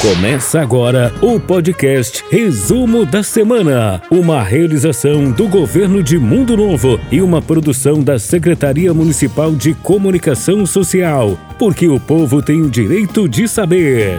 [0.00, 7.20] Começa agora o podcast Resumo da Semana, uma realização do governo de Mundo Novo e
[7.20, 13.48] uma produção da Secretaria Municipal de Comunicação Social, porque o povo tem o direito de
[13.48, 14.16] saber.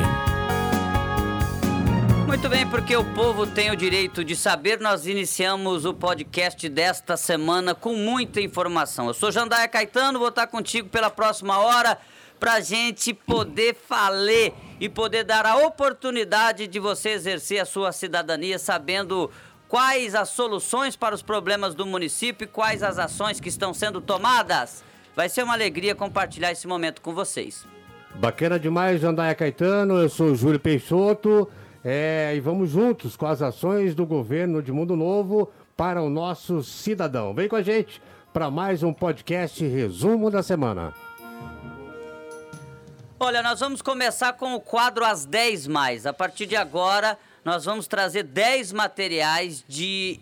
[2.27, 7.15] Muito bem, porque o povo tem o direito de saber, nós iniciamos o podcast desta
[7.15, 9.07] semana com muita informação.
[9.07, 11.97] Eu sou Jandaia Caetano, vou estar contigo pela próxima hora
[12.37, 18.57] para gente poder falar e poder dar a oportunidade de você exercer a sua cidadania
[18.57, 19.29] sabendo
[19.67, 24.01] quais as soluções para os problemas do município e quais as ações que estão sendo
[24.01, 24.83] tomadas.
[25.15, 27.65] Vai ser uma alegria compartilhar esse momento com vocês.
[28.15, 29.97] Bacana demais, Jandaia Caetano.
[29.97, 31.47] Eu sou Júlio Peixoto.
[31.83, 36.61] É, e vamos juntos com as ações do governo de Mundo Novo para o nosso
[36.61, 37.33] cidadão.
[37.33, 38.01] Vem com a gente
[38.33, 40.93] para mais um podcast Resumo da Semana.
[43.21, 46.05] Olha, nós vamos começar com o quadro As 10 Mais.
[46.05, 50.17] A partir de agora, nós vamos trazer 10 materiais de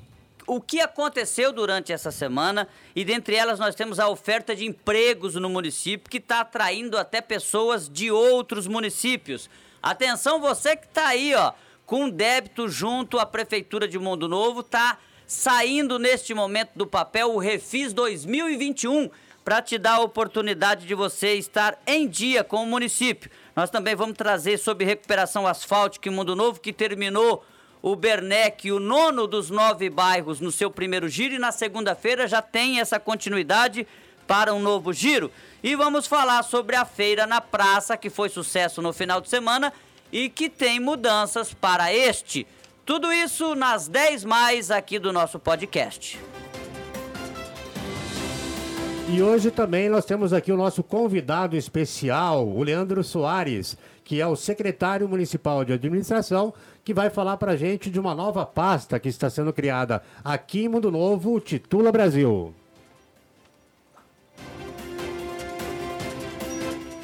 [0.47, 5.35] o que aconteceu durante essa semana e dentre elas nós temos a oferta de empregos
[5.35, 9.47] no município que está atraindo até pessoas de outros municípios.
[9.79, 11.53] Atenção você que está aí, ó,
[11.85, 17.37] com débito junto à prefeitura de Mundo Novo, tá saindo neste momento do papel o
[17.37, 19.11] Refis 2021
[19.47, 23.31] para te dar a oportunidade de você estar em dia com o município.
[23.55, 27.45] Nós também vamos trazer sobre recuperação asfáltica em Mundo Novo, que terminou
[27.81, 32.41] o Bernec, o nono dos nove bairros, no seu primeiro giro, e na segunda-feira já
[32.41, 33.87] tem essa continuidade
[34.27, 35.31] para um novo giro.
[35.63, 39.71] E vamos falar sobre a feira na praça, que foi sucesso no final de semana
[40.11, 42.45] e que tem mudanças para este.
[42.85, 46.19] Tudo isso nas 10 mais aqui do nosso podcast.
[49.09, 54.27] E hoje também nós temos aqui o nosso convidado especial, o Leandro Soares, que é
[54.27, 58.99] o secretário municipal de administração, que vai falar para a gente de uma nova pasta
[58.99, 62.53] que está sendo criada aqui em Mundo Novo, Titula Brasil.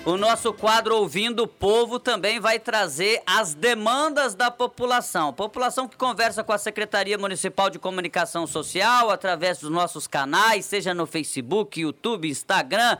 [0.05, 5.31] O nosso quadro Ouvindo o Povo também vai trazer as demandas da população.
[5.31, 10.93] População que conversa com a Secretaria Municipal de Comunicação Social através dos nossos canais, seja
[10.93, 12.97] no Facebook, YouTube, Instagram,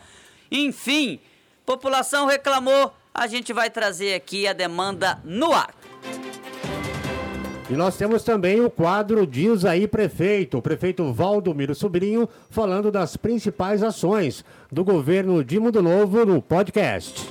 [0.49, 1.19] enfim.
[1.65, 5.75] População reclamou, a gente vai trazer aqui a demanda no ar.
[7.69, 13.15] E nós temos também o quadro Diz aí Prefeito, o prefeito Valdomiro Sobrinho, falando das
[13.15, 17.25] principais ações do governo de Mundo Novo no podcast.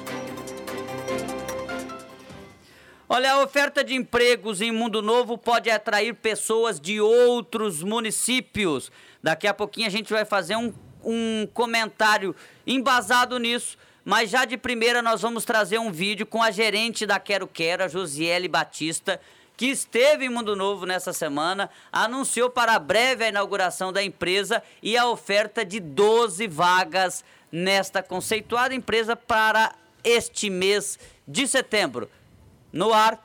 [3.07, 8.91] Olha, a oferta de empregos em Mundo Novo pode atrair pessoas de outros municípios.
[9.23, 10.73] Daqui a pouquinho a gente vai fazer um,
[11.05, 12.35] um comentário
[12.67, 13.77] embasado nisso.
[14.03, 17.85] Mas já de primeira nós vamos trazer um vídeo com a gerente da Quero Quero,
[17.85, 19.21] a Josiele Batista,
[19.57, 24.97] que esteve em Mundo Novo nessa semana, anunciou para breve a inauguração da empresa e
[24.97, 30.99] a oferta de 12 vagas nesta conceituada empresa para este mês
[31.29, 32.11] de setembro.
[32.73, 33.23] No ar.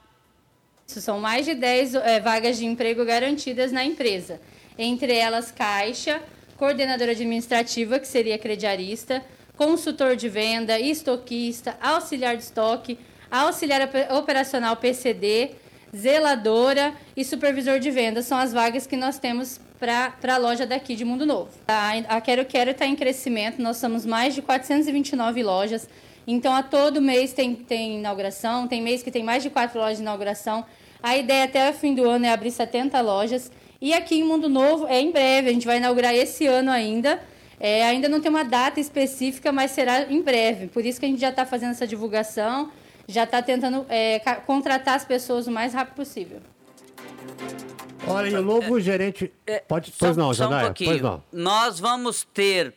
[0.85, 4.39] São mais de 10 é, vagas de emprego garantidas na empresa.
[4.77, 6.21] Entre elas, caixa,
[6.57, 9.23] coordenadora administrativa, que seria crediarista,
[9.55, 12.99] consultor de venda, estoquista, auxiliar de estoque,
[13.29, 15.55] auxiliar operacional PCD,
[15.95, 20.95] zeladora e supervisor de vendas são as vagas que nós temos para a loja daqui
[20.95, 21.49] de Mundo Novo.
[21.67, 25.87] A, a Quero Quero está em crescimento, nós somos mais de 429 lojas,
[26.25, 29.97] então a todo mês tem, tem inauguração, tem mês que tem mais de quatro lojas
[29.97, 30.65] de inauguração.
[31.01, 33.51] A ideia até o fim do ano é abrir 70 lojas.
[33.79, 37.21] E aqui em Mundo Novo é em breve, a gente vai inaugurar esse ano ainda.
[37.59, 40.67] É, ainda não tem uma data específica, mas será em breve.
[40.67, 42.71] Por isso que a gente já está fazendo essa divulgação
[43.07, 46.41] já está tentando é, contratar as pessoas o mais rápido possível.
[48.05, 49.31] Olha, e o novo gerente.
[49.45, 49.93] É, pode.
[49.97, 51.23] Pois só, não, Janaia, um pois não.
[51.31, 52.73] Nós vamos ter,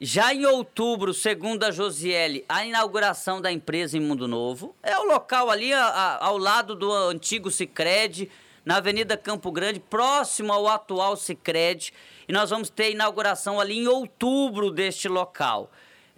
[0.00, 4.74] já em outubro, segundo a Josiele, a inauguração da empresa em Mundo Novo.
[4.82, 8.30] É o local ali a, a, ao lado do antigo Cicred,
[8.64, 11.92] na Avenida Campo Grande, próximo ao atual Cicred.
[12.28, 15.70] E nós vamos ter a inauguração ali em outubro deste local.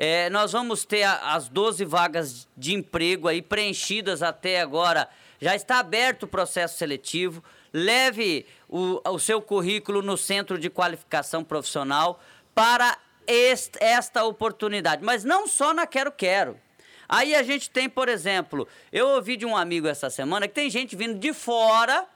[0.03, 5.07] É, nós vamos ter a, as 12 vagas de emprego aí preenchidas até agora.
[5.39, 7.45] Já está aberto o processo seletivo.
[7.71, 12.19] Leve o, o seu currículo no Centro de Qualificação Profissional
[12.55, 15.05] para este, esta oportunidade.
[15.05, 16.59] Mas não só na Quero Quero.
[17.07, 20.71] Aí a gente tem, por exemplo, eu ouvi de um amigo essa semana que tem
[20.71, 22.07] gente vindo de fora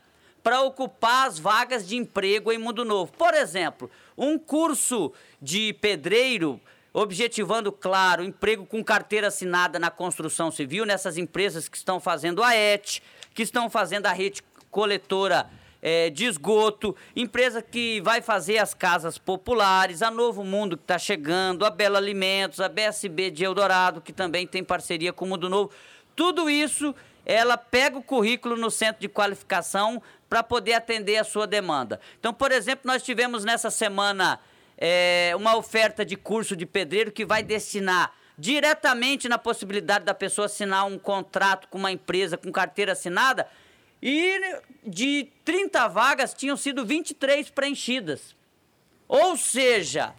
[0.42, 3.12] para ocupar as vagas de emprego em Mundo Novo.
[3.12, 6.58] Por exemplo, um curso de pedreiro
[6.94, 12.54] objetivando, claro, emprego com carteira assinada na construção civil, nessas empresas que estão fazendo a
[12.54, 13.00] ET,
[13.34, 15.50] que estão fazendo a rede coletora
[15.82, 20.96] é, de esgoto, empresa que vai fazer as casas populares, a Novo Mundo que está
[20.96, 25.50] chegando, a Belo Alimentos, a BSB de Eldorado, que também tem parceria com o Mundo
[25.50, 25.72] Novo.
[26.14, 26.94] Tudo isso,
[27.26, 32.00] ela pega o currículo no centro de qualificação para poder atender a sua demanda.
[32.20, 34.38] Então, por exemplo, nós tivemos nessa semana
[34.78, 40.46] é, uma oferta de curso de pedreiro que vai destinar diretamente na possibilidade da pessoa
[40.46, 43.46] assinar um contrato com uma empresa com carteira assinada
[44.02, 48.36] e de 30 vagas tinham sido 23 preenchidas.
[49.08, 50.14] Ou seja,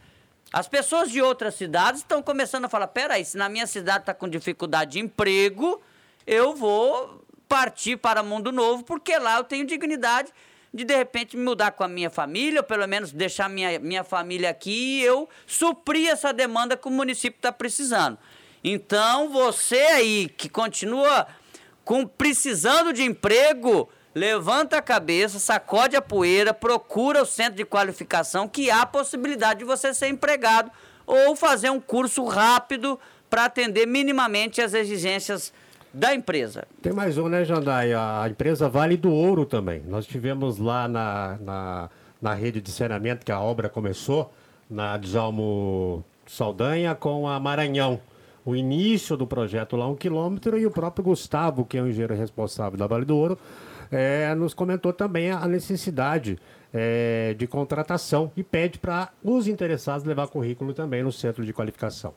[0.51, 4.13] as pessoas de outras cidades estão começando a falar: peraí, se na minha cidade está
[4.13, 5.81] com dificuldade de emprego,
[6.25, 10.31] eu vou partir para Mundo Novo, porque lá eu tenho dignidade
[10.75, 14.03] de de repente me mudar com a minha família, ou pelo menos deixar minha, minha
[14.03, 18.17] família aqui e eu suprir essa demanda que o município está precisando.
[18.61, 21.25] Então, você aí que continua
[21.85, 28.47] com precisando de emprego, levanta a cabeça, sacode a poeira, procura o centro de qualificação
[28.47, 30.69] que há possibilidade de você ser empregado
[31.05, 32.99] ou fazer um curso rápido
[33.29, 35.53] para atender minimamente as exigências
[35.95, 36.67] da empresa.
[36.81, 37.93] Tem mais um, né, Jandai?
[37.93, 39.81] A empresa Vale do Ouro também.
[39.87, 41.89] Nós tivemos lá na, na,
[42.21, 44.33] na rede de saneamento que a obra começou,
[44.69, 48.01] na Djalmo Saldanha com a Maranhão
[48.43, 52.13] o início do projeto lá um quilômetro e o próprio Gustavo, que é o engenheiro
[52.13, 53.39] responsável da Vale do Ouro,
[53.89, 56.37] é, nos comentou também a necessidade
[56.73, 62.13] é, de contratação e pede para os interessados levar currículo também no centro de qualificação.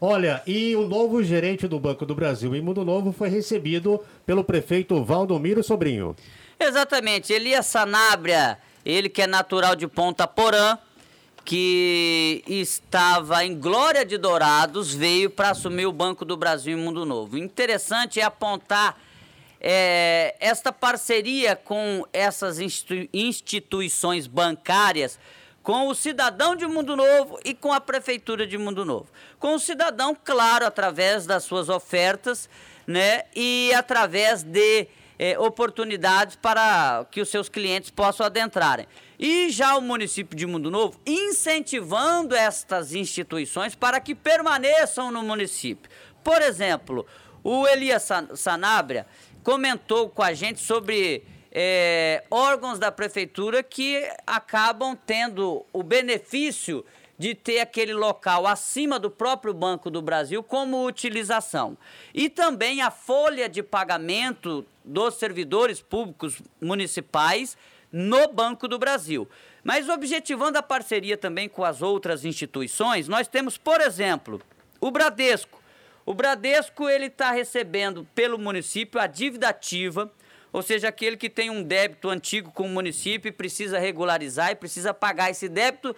[0.00, 4.42] Olha, e o novo gerente do Banco do Brasil em Mundo Novo foi recebido pelo
[4.42, 6.16] prefeito Valdomiro Sobrinho.
[6.58, 10.78] Exatamente, Elias Sanabria, ele que é natural de Ponta Porã,
[11.44, 17.04] que estava em Glória de Dourados, veio para assumir o Banco do Brasil em Mundo
[17.04, 17.36] Novo.
[17.36, 18.98] Interessante é apontar
[19.60, 22.58] é, esta parceria com essas
[23.12, 25.18] instituições bancárias,
[25.62, 29.08] com o cidadão de Mundo Novo e com a Prefeitura de Mundo Novo.
[29.40, 32.48] Com o cidadão, claro, através das suas ofertas,
[32.86, 34.86] né, e através de
[35.18, 38.86] é, oportunidades para que os seus clientes possam adentrarem.
[39.18, 45.90] E já o município de Mundo Novo incentivando estas instituições para que permaneçam no município.
[46.22, 47.06] Por exemplo,
[47.42, 49.06] o Elias Sanabria
[49.42, 56.84] comentou com a gente sobre é, órgãos da prefeitura que acabam tendo o benefício
[57.20, 61.76] de ter aquele local acima do próprio Banco do Brasil como utilização.
[62.14, 67.58] E também a folha de pagamento dos servidores públicos municipais
[67.92, 69.28] no Banco do Brasil.
[69.62, 74.40] Mas objetivando a parceria também com as outras instituições, nós temos, por exemplo,
[74.80, 75.60] o Bradesco.
[76.06, 80.10] O Bradesco ele está recebendo pelo município a dívida ativa,
[80.50, 84.54] ou seja, aquele que tem um débito antigo com o município e precisa regularizar e
[84.54, 85.94] precisa pagar esse débito.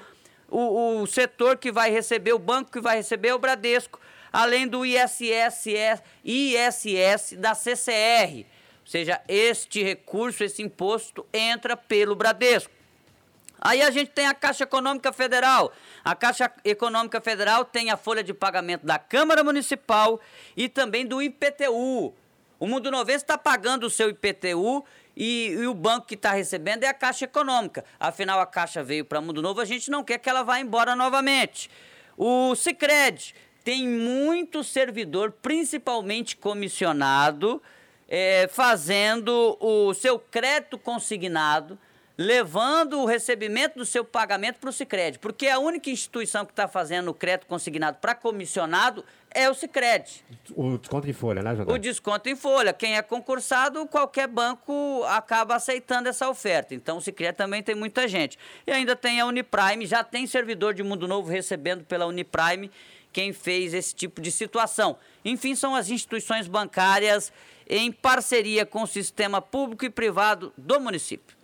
[0.52, 3.98] O, o setor que vai receber, o banco que vai receber é o Bradesco,
[4.32, 5.66] além do ISS,
[6.24, 8.46] ISS da CCR
[8.92, 12.70] seja, este recurso, esse imposto entra pelo Bradesco.
[13.58, 15.72] Aí a gente tem a Caixa Econômica Federal.
[16.04, 20.20] A Caixa Econômica Federal tem a folha de pagamento da Câmara Municipal
[20.56, 22.12] e também do IPTU.
[22.58, 24.84] O Mundo Novense está pagando o seu IPTU
[25.16, 27.84] e, e o banco que está recebendo é a Caixa Econômica.
[27.98, 30.96] Afinal, a Caixa veio para Mundo Novo, a gente não quer que ela vá embora
[30.96, 31.70] novamente.
[32.16, 37.62] O Cicred tem muito servidor, principalmente comissionado,
[38.08, 41.78] é, fazendo o seu crédito consignado,
[42.18, 46.68] levando o recebimento do seu pagamento para o Sicredi, porque a única instituição que está
[46.68, 49.04] fazendo o crédito consignado para comissionado
[49.34, 50.24] é o Sicredi.
[50.54, 51.72] O desconto em folha, né, José?
[51.72, 52.72] O desconto em folha.
[52.72, 56.74] Quem é concursado, qualquer banco acaba aceitando essa oferta.
[56.74, 58.38] Então, o Sicredi também tem muita gente.
[58.66, 62.70] E ainda tem a Uniprime, já tem servidor de Mundo Novo recebendo pela Uniprime
[63.12, 64.96] quem fez esse tipo de situação.
[65.24, 67.32] Enfim, são as instituições bancárias
[67.68, 71.36] em parceria com o sistema público e privado do município.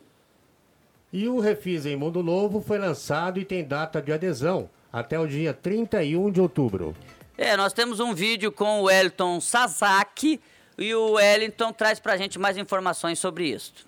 [1.13, 5.27] E o Refis em Mundo Novo foi lançado e tem data de adesão até o
[5.27, 6.95] dia 31 de outubro.
[7.41, 10.41] É, nós temos um vídeo com o Elton Sasaki
[10.77, 13.87] e o Wellington traz para a gente mais informações sobre isso.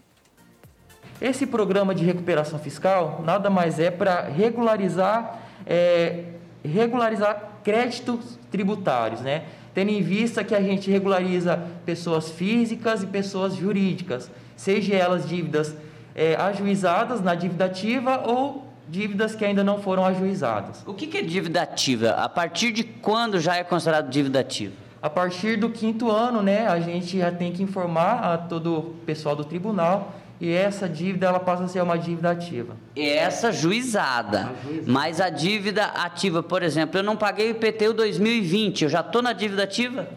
[1.20, 6.26] Esse programa de recuperação fiscal nada mais é para regularizar, é,
[6.64, 9.46] regularizar créditos tributários, né?
[9.74, 15.74] tendo em vista que a gente regulariza pessoas físicas e pessoas jurídicas, seja elas dívidas
[16.14, 20.82] é, ajuizadas na dívida ativa ou dívidas que ainda não foram ajuizadas.
[20.84, 22.10] O que, é dívida ativa?
[22.10, 24.74] A partir de quando já é considerado dívida ativa?
[25.00, 28.82] A partir do quinto ano, né, a gente já tem que informar a todo o
[29.06, 32.76] pessoal do tribunal e essa dívida ela passa a ser uma dívida ativa.
[32.96, 34.50] Essa juizada.
[34.86, 39.22] Mas a dívida ativa, por exemplo, eu não paguei o IPTU 2020, eu já estou
[39.22, 40.08] na dívida ativa?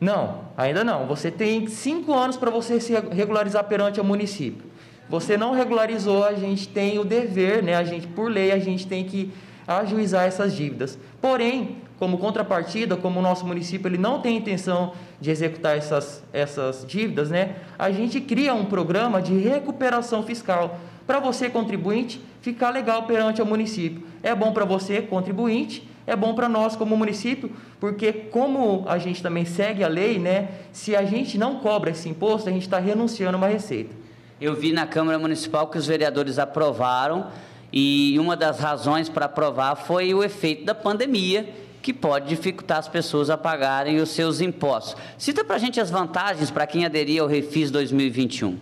[0.00, 1.06] Não, ainda não.
[1.06, 4.69] Você tem cinco anos para você se regularizar perante o município.
[5.10, 7.74] Você não regularizou, a gente tem o dever, né?
[7.74, 9.30] A gente, por lei, a gente tem que
[9.66, 10.98] ajuizar essas dívidas.
[11.20, 16.86] Porém, como contrapartida, como o nosso município ele não tem intenção de executar essas, essas
[16.86, 17.56] dívidas, né?
[17.78, 23.46] A gente cria um programa de recuperação fiscal para você contribuinte ficar legal perante o
[23.46, 24.02] município.
[24.22, 29.22] É bom para você contribuinte é bom para nós como município, porque como a gente
[29.22, 30.48] também segue a lei, né?
[30.72, 33.94] Se a gente não cobra esse imposto, a gente está renunciando uma receita.
[34.40, 37.26] Eu vi na Câmara Municipal que os vereadores aprovaram
[37.70, 41.46] e uma das razões para aprovar foi o efeito da pandemia,
[41.82, 44.96] que pode dificultar as pessoas a pagarem os seus impostos.
[45.18, 48.58] Cita para a gente as vantagens para quem aderir ao Refis 2021.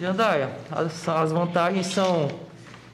[0.00, 2.28] Jandaia, as, as vantagens são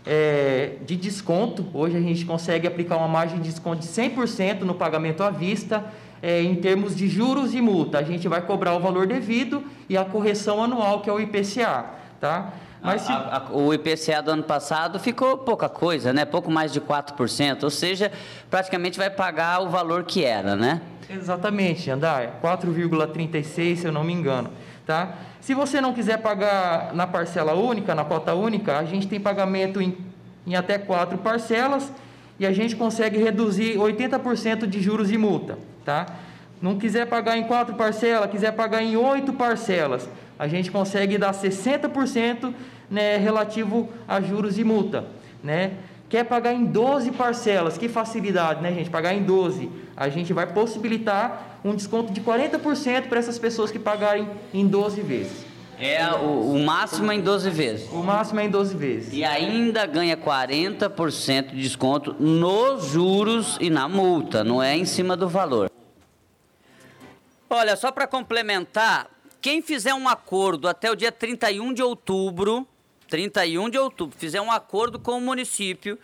[0.06, 1.66] é, de desconto.
[1.72, 5.82] Hoje a gente consegue aplicar uma margem de desconto de 100% no pagamento à vista.
[6.22, 9.96] É, em termos de juros e multa, a gente vai cobrar o valor devido e
[9.96, 12.01] a correção anual, que é o IPCA.
[12.22, 12.52] Tá?
[12.80, 13.10] Mas se...
[13.10, 16.24] a, a, o IPCA do ano passado ficou pouca coisa, né?
[16.24, 18.12] pouco mais de 4%, ou seja,
[18.48, 20.80] praticamente vai pagar o valor que era, né?
[21.10, 24.50] Exatamente, Andar, 4,36, se eu não me engano.
[24.86, 25.14] Tá?
[25.40, 29.82] Se você não quiser pagar na parcela única, na cota única, a gente tem pagamento
[29.82, 29.98] em,
[30.46, 31.92] em até quatro parcelas
[32.38, 35.58] e a gente consegue reduzir 80% de juros e multa.
[35.84, 36.06] Tá?
[36.60, 40.08] Não quiser pagar em quatro parcelas, quiser pagar em oito parcelas,
[40.42, 42.52] a gente consegue dar 60%
[42.90, 45.04] né, relativo a juros e multa.
[45.40, 45.74] Né?
[46.08, 48.90] Quer pagar em 12 parcelas, que facilidade, né, gente?
[48.90, 49.70] Pagar em 12.
[49.96, 55.00] A gente vai possibilitar um desconto de 40% para essas pessoas que pagarem em 12
[55.02, 55.46] vezes.
[55.78, 57.88] É o, o, máximo é em 12 vezes.
[57.92, 59.12] O máximo é em 12 vezes.
[59.12, 65.16] E ainda ganha 40% de desconto nos juros e na multa, não é em cima
[65.16, 65.70] do valor.
[67.48, 69.11] Olha, só para complementar,
[69.42, 72.66] quem fizer um acordo até o dia 31 de outubro,
[73.08, 75.98] 31 de outubro, fizer um acordo com o município,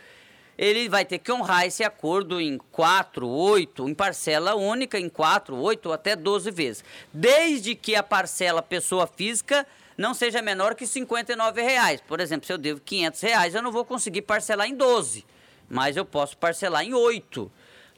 [0.59, 5.57] ele vai ter que honrar esse acordo em 4, 8, em parcela única, em 4,
[5.57, 6.85] 8 até 12 vezes.
[7.13, 9.65] Desde que a parcela pessoa física
[9.97, 12.01] não seja menor que 59 reais.
[12.01, 15.25] Por exemplo, se eu devo 500 reais, eu não vou conseguir parcelar em 12,
[15.71, 17.49] mas eu posso parcelar em 8.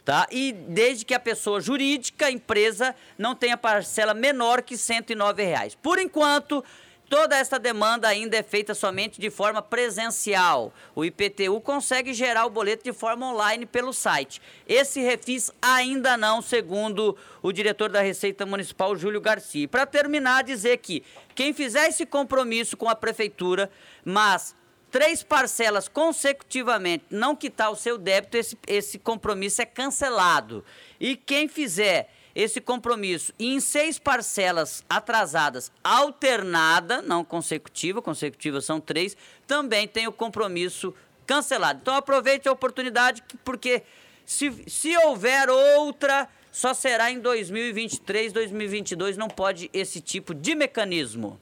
[0.05, 0.27] Tá?
[0.31, 5.75] E desde que a pessoa jurídica, empresa, não tenha parcela menor que 109 reais.
[5.75, 6.65] Por enquanto,
[7.11, 10.73] Toda esta demanda ainda é feita somente de forma presencial.
[10.95, 14.41] O IPTU consegue gerar o boleto de forma online pelo site.
[14.65, 19.67] Esse refis ainda não, segundo o diretor da Receita Municipal, Júlio Garcia.
[19.67, 21.03] Para terminar, dizer que
[21.35, 23.69] quem fizer esse compromisso com a prefeitura,
[24.05, 24.55] mas
[24.91, 30.65] três parcelas consecutivamente não quitar o seu débito, esse, esse compromisso é cancelado.
[30.99, 39.17] E quem fizer esse compromisso em seis parcelas atrasadas, alternada, não consecutiva, consecutiva são três,
[39.47, 40.95] também tem o compromisso
[41.27, 41.81] cancelado.
[41.83, 43.83] Então aproveite a oportunidade, porque
[44.25, 51.41] se, se houver outra, só será em 2023, 2022, não pode esse tipo de mecanismo.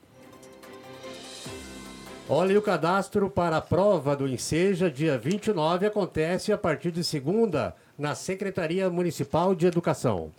[2.31, 7.75] Olha, o cadastro para a prova do Enseja, dia 29, acontece a partir de segunda,
[7.97, 10.31] na Secretaria Municipal de Educação.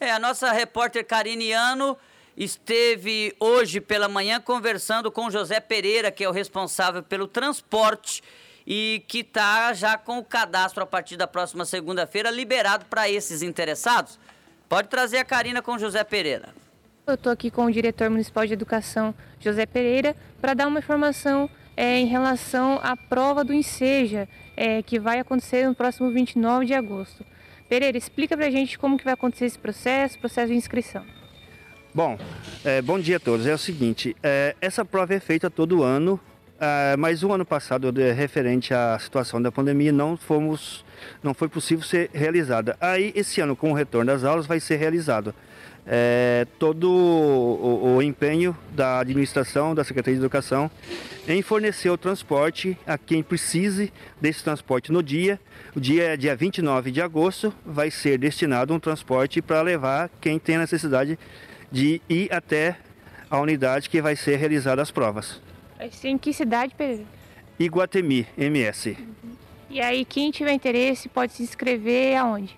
[0.00, 1.98] É, a nossa repórter Cariniano
[2.34, 8.22] esteve hoje pela manhã conversando com José Pereira, que é o responsável pelo transporte
[8.66, 13.42] e que está já com o cadastro a partir da próxima segunda-feira liberado para esses
[13.42, 14.18] interessados.
[14.66, 16.63] Pode trazer a Karina com José Pereira.
[17.06, 21.50] Eu estou aqui com o diretor municipal de educação, José Pereira, para dar uma informação
[21.76, 26.72] é, em relação à prova do Enseja, é, que vai acontecer no próximo 29 de
[26.72, 27.22] agosto.
[27.68, 31.04] Pereira, explica para a gente como que vai acontecer esse processo, processo de inscrição.
[31.92, 32.18] Bom,
[32.64, 33.46] é, bom dia a todos.
[33.46, 36.18] É o seguinte, é, essa prova é feita todo ano,
[36.58, 40.82] é, mas o ano passado, referente à situação da pandemia, não fomos,
[41.22, 42.78] não foi possível ser realizada.
[42.80, 45.34] Aí, esse ano, com o retorno das aulas, vai ser realizado
[45.86, 50.70] é, todo o, o, empenho da administração, da Secretaria de Educação,
[51.28, 55.38] em fornecer o transporte a quem precise desse transporte no dia.
[55.74, 60.38] O dia é dia 29 de agosto, vai ser destinado um transporte para levar quem
[60.38, 61.18] tem necessidade
[61.70, 62.76] de ir até
[63.30, 65.40] a unidade que vai ser realizada as provas.
[66.02, 67.04] Em que cidade, Pereira?
[67.58, 68.96] Iguatemi, MS.
[68.98, 69.32] Uhum.
[69.68, 72.56] E aí, quem tiver interesse pode se inscrever aonde?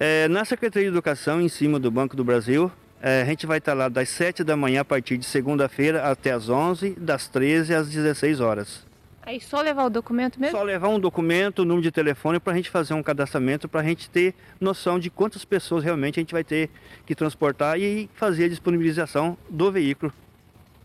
[0.00, 2.70] É, na Secretaria de Educação, em cima do Banco do Brasil,
[3.02, 6.30] é, a gente vai estar lá das 7 da manhã a partir de segunda-feira até
[6.30, 8.86] as 11, das 13 às 16 horas.
[9.22, 10.56] Aí só levar o documento mesmo?
[10.56, 13.80] Só levar um documento, um número de telefone para a gente fazer um cadastramento, para
[13.80, 16.70] a gente ter noção de quantas pessoas realmente a gente vai ter
[17.04, 20.12] que transportar e fazer a disponibilização do veículo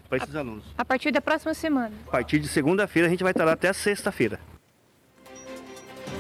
[0.10, 0.66] para esses alunos.
[0.76, 1.92] A partir da próxima semana.
[2.08, 4.40] A partir de segunda-feira a gente vai estar lá até sexta-feira.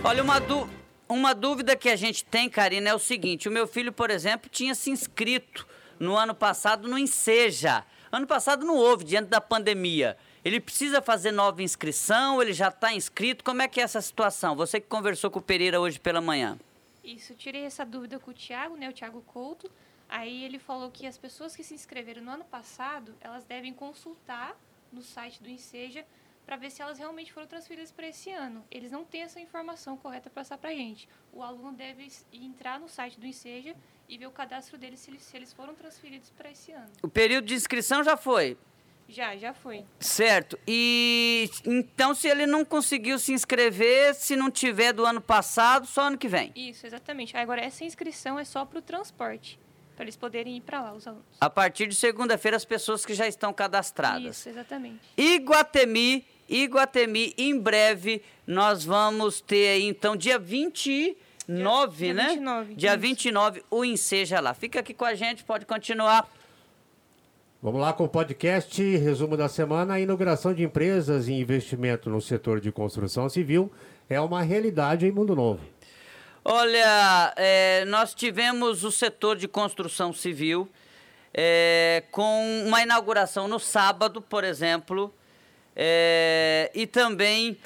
[0.03, 0.69] Olha, uma, du
[1.07, 4.49] uma dúvida que a gente tem, Karina, é o seguinte: o meu filho, por exemplo,
[4.49, 5.67] tinha se inscrito
[5.99, 7.83] no ano passado no Enseja.
[8.11, 10.17] Ano passado não houve, diante da pandemia.
[10.45, 12.41] Ele precisa fazer nova inscrição?
[12.41, 13.43] Ele já está inscrito?
[13.43, 14.55] Como é que é essa situação?
[14.55, 16.59] Você que conversou com o Pereira hoje pela manhã.
[17.03, 19.71] Isso, tirei essa dúvida com o Tiago, né, o Tiago Couto.
[20.07, 24.55] Aí ele falou que as pessoas que se inscreveram no ano passado, elas devem consultar
[24.91, 26.05] no site do Enseja
[26.45, 28.65] para ver se elas realmente foram transferidas para esse ano.
[28.69, 31.07] Eles não têm essa informação correta para passar para a gente.
[31.31, 33.75] O aluno deve entrar no site do Enseja
[34.09, 36.91] e ver o cadastro deles se eles, se eles foram transferidos para esse ano.
[37.01, 38.57] O período de inscrição já foi?
[39.07, 39.85] Já, já foi.
[39.99, 40.57] Certo.
[40.67, 46.03] E então, se ele não conseguiu se inscrever, se não tiver do ano passado, só
[46.03, 46.51] ano que vem?
[46.55, 47.35] Isso, exatamente.
[47.35, 49.59] Agora, essa inscrição é só para o transporte,
[49.95, 51.25] para eles poderem ir para lá, os alunos.
[51.39, 54.37] A partir de segunda-feira, as pessoas que já estão cadastradas.
[54.37, 55.01] Isso, exatamente.
[55.17, 61.15] Iguatemi, Iguatemi, em breve, nós vamos ter aí, então, dia 29,
[61.95, 62.23] dia, né?
[62.23, 62.75] Dia 29.
[62.75, 64.53] Dia 29, o Enseja lá.
[64.53, 66.29] Fica aqui com a gente, pode continuar.
[67.61, 69.93] Vamos lá com o podcast Resumo da Semana.
[69.93, 73.71] A inauguração de empresas e investimento no setor de construção civil
[74.09, 75.61] é uma realidade em Mundo Novo.
[76.43, 80.67] Olha, é, nós tivemos o setor de construção civil
[81.33, 85.13] é, com uma inauguração no sábado, por exemplo,
[85.75, 87.57] é, e também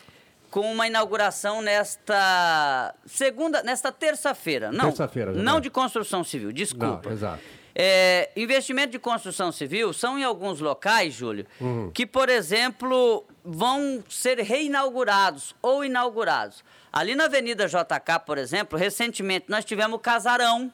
[0.49, 4.71] com uma inauguração nesta segunda, nesta terça-feira.
[4.71, 7.01] Não, terça-feira, não de construção civil, desculpa.
[7.05, 7.43] Não, exato.
[7.79, 11.91] É, investimento de construção civil são em alguns locais, Júlio, uhum.
[11.93, 16.63] que, por exemplo, vão ser reinaugurados ou inaugurados.
[16.91, 20.73] Ali na Avenida JK, por exemplo, recentemente nós tivemos o Casarão.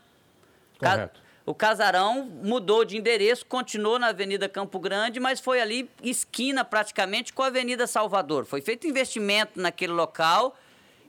[0.80, 1.23] Correto.
[1.46, 7.34] O Casarão mudou de endereço, continuou na Avenida Campo Grande, mas foi ali esquina praticamente
[7.34, 8.46] com a Avenida Salvador.
[8.46, 10.58] Foi feito investimento naquele local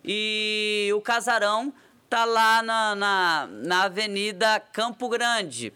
[0.05, 1.73] e o Casarão
[2.05, 5.73] está lá na, na, na, Avenida Campo Grande.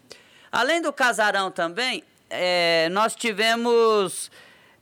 [0.51, 4.29] Além do Casarão também, é, nós tivemos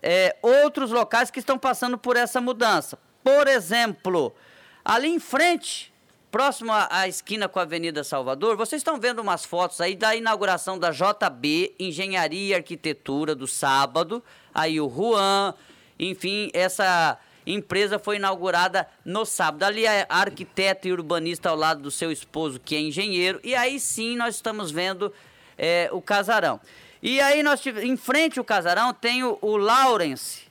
[0.02, 2.98] é, outros locais que estão passando por essa mudança.
[3.24, 4.36] Por exemplo,
[4.84, 5.94] ali em frente,
[6.32, 10.78] próximo à, esquina com a Avenida Salvador, vocês estão vendo umas fotos aí da inauguração
[10.78, 14.24] da JB Engenharia e Arquitetura do sábado.
[14.54, 15.54] Aí o Juan,
[16.00, 19.64] enfim, essa empresa foi inaugurada no sábado.
[19.64, 23.40] Ali é arquiteto e urbanista ao lado do seu esposo, que é engenheiro.
[23.44, 25.14] E aí sim nós estamos vendo
[25.58, 26.60] é, o casarão.
[27.02, 30.44] E aí nós tivemos, em frente ao casarão tem o, o Lawrence,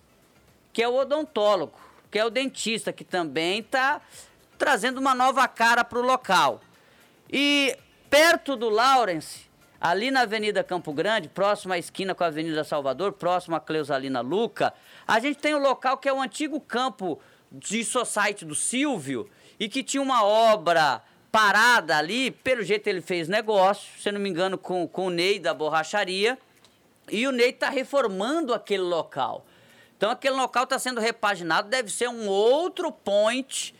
[0.72, 1.78] que é o odontólogo,
[2.10, 4.00] que é o dentista, que também está
[4.58, 6.60] trazendo uma nova cara para o local.
[7.30, 7.76] E
[8.08, 9.46] perto do Lawrence,
[9.80, 14.20] ali na Avenida Campo Grande, próximo à esquina com a Avenida Salvador, próximo à Cleusalina
[14.20, 14.72] Luca,
[15.06, 19.28] a gente tem o um local que é o antigo campo de society do Silvio
[19.58, 24.28] e que tinha uma obra parada ali, pelo jeito ele fez negócio, se não me
[24.28, 26.38] engano, com, com o Ney da borracharia,
[27.10, 29.44] e o Ney está reformando aquele local.
[29.96, 33.74] Então aquele local está sendo repaginado, deve ser um outro point,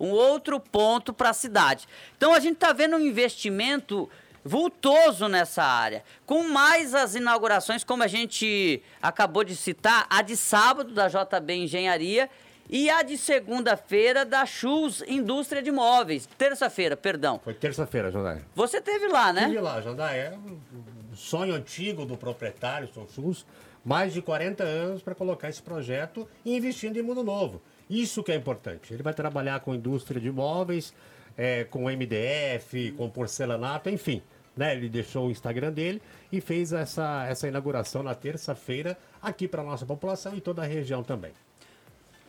[0.00, 1.86] um outro ponto para a cidade.
[2.16, 4.08] Então a gente está vendo um investimento
[4.42, 6.02] vultoso nessa área.
[6.24, 11.54] Com mais as inaugurações, como a gente acabou de citar, a de sábado da JB
[11.54, 12.30] Engenharia
[12.68, 16.28] e a de segunda-feira da Chus Indústria de Móveis.
[16.38, 17.40] Terça-feira, perdão.
[17.42, 18.42] Foi terça-feira, Jandaia.
[18.54, 19.46] Você teve lá, né?
[19.46, 20.20] Tive lá, Jandaia.
[20.20, 23.44] É um sonho antigo do proprietário, São Chus.
[23.84, 27.60] Mais de 40 anos para colocar esse projeto e investindo em mundo novo.
[27.90, 28.94] Isso que é importante.
[28.94, 30.94] Ele vai trabalhar com indústria de móveis,
[31.36, 34.22] é, com MDF, com porcelanato, enfim.
[34.56, 34.76] Né?
[34.76, 36.00] Ele deixou o Instagram dele
[36.30, 41.02] e fez essa, essa inauguração na terça-feira aqui para nossa população e toda a região
[41.02, 41.32] também.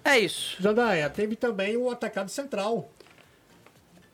[0.04, 0.62] É isso.
[0.62, 2.90] Jandaia, teve também o Atacado Central.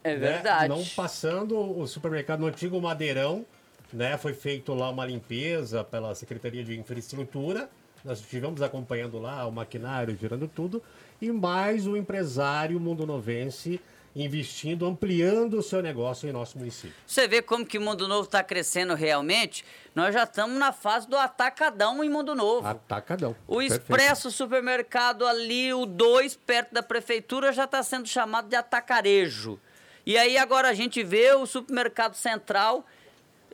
[0.04, 0.70] É verdade.
[0.70, 0.76] Né?
[0.76, 3.46] Não passando o supermercado no antigo Madeirão,
[3.92, 4.18] né?
[4.18, 7.70] Foi feito lá uma limpeza pela Secretaria de Infraestrutura.
[8.04, 10.82] Nós estivemos acompanhando lá o maquinário, girando tudo.
[11.22, 13.80] E mais o empresário mundo novense
[14.16, 16.96] investindo, ampliando o seu negócio em nosso município.
[17.06, 19.64] Você vê como que o Mundo Novo está crescendo realmente?
[19.94, 22.68] Nós já estamos na fase do atacadão em Mundo Novo.
[22.68, 23.36] Atacadão.
[23.48, 23.82] O Perfeito.
[23.82, 29.60] Expresso Supermercado ali, o 2, perto da prefeitura, já está sendo chamado de atacarejo.
[30.06, 32.86] E aí agora a gente vê o supermercado central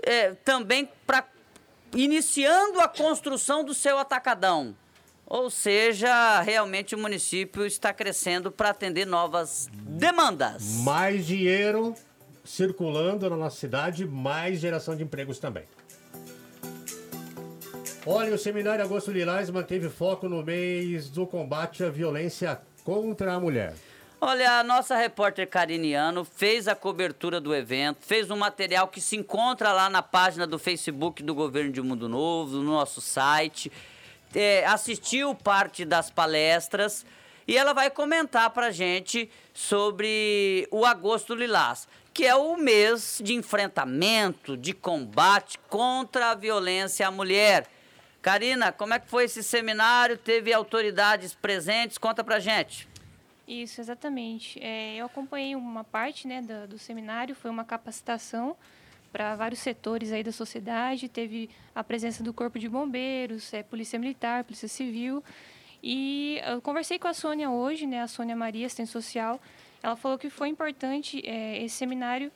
[0.01, 1.25] é, também para
[1.93, 4.75] iniciando a construção do seu atacadão.
[5.33, 10.83] Ou seja, realmente o município está crescendo para atender novas demandas.
[10.83, 11.95] Mais dinheiro
[12.45, 15.63] circulando na nossa cidade, mais geração de empregos também.
[18.05, 23.39] Olha, o Seminário Agosto Lilás manteve foco no mês do combate à violência contra a
[23.39, 23.73] mulher.
[24.21, 29.15] Olha, a nossa repórter Cariniano fez a cobertura do evento, fez um material que se
[29.15, 33.71] encontra lá na página do Facebook do Governo de Mundo Novo, no nosso site
[34.33, 37.05] é, assistiu parte das palestras
[37.47, 43.33] e ela vai comentar para gente sobre o Agosto Lilás, que é o mês de
[43.33, 47.67] enfrentamento, de combate contra a violência à mulher.
[48.21, 50.17] Karina, como é que foi esse seminário?
[50.17, 51.97] Teve autoridades presentes?
[51.97, 52.87] Conta para gente.
[53.45, 54.57] Isso, exatamente.
[54.63, 58.55] É, eu acompanhei uma parte né, do, do seminário, foi uma capacitação
[59.13, 61.07] para vários setores aí da sociedade.
[61.07, 65.23] Teve a presença do Corpo de Bombeiros, é, Polícia Militar, Polícia Civil.
[65.83, 69.39] E eu conversei com a Sônia hoje, né, a Sônia Maria, assistente social.
[69.83, 72.31] Ela falou que foi importante é, esse seminário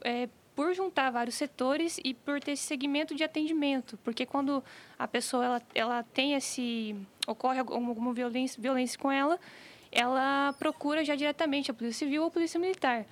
[0.00, 4.64] é, por juntar vários setores e por ter esse segmento de atendimento, porque quando
[4.98, 9.38] a pessoa ela, ela tem esse ocorre alguma violência, violência com ela,
[9.92, 13.04] ela procura já diretamente a polícia civil ou a polícia militar.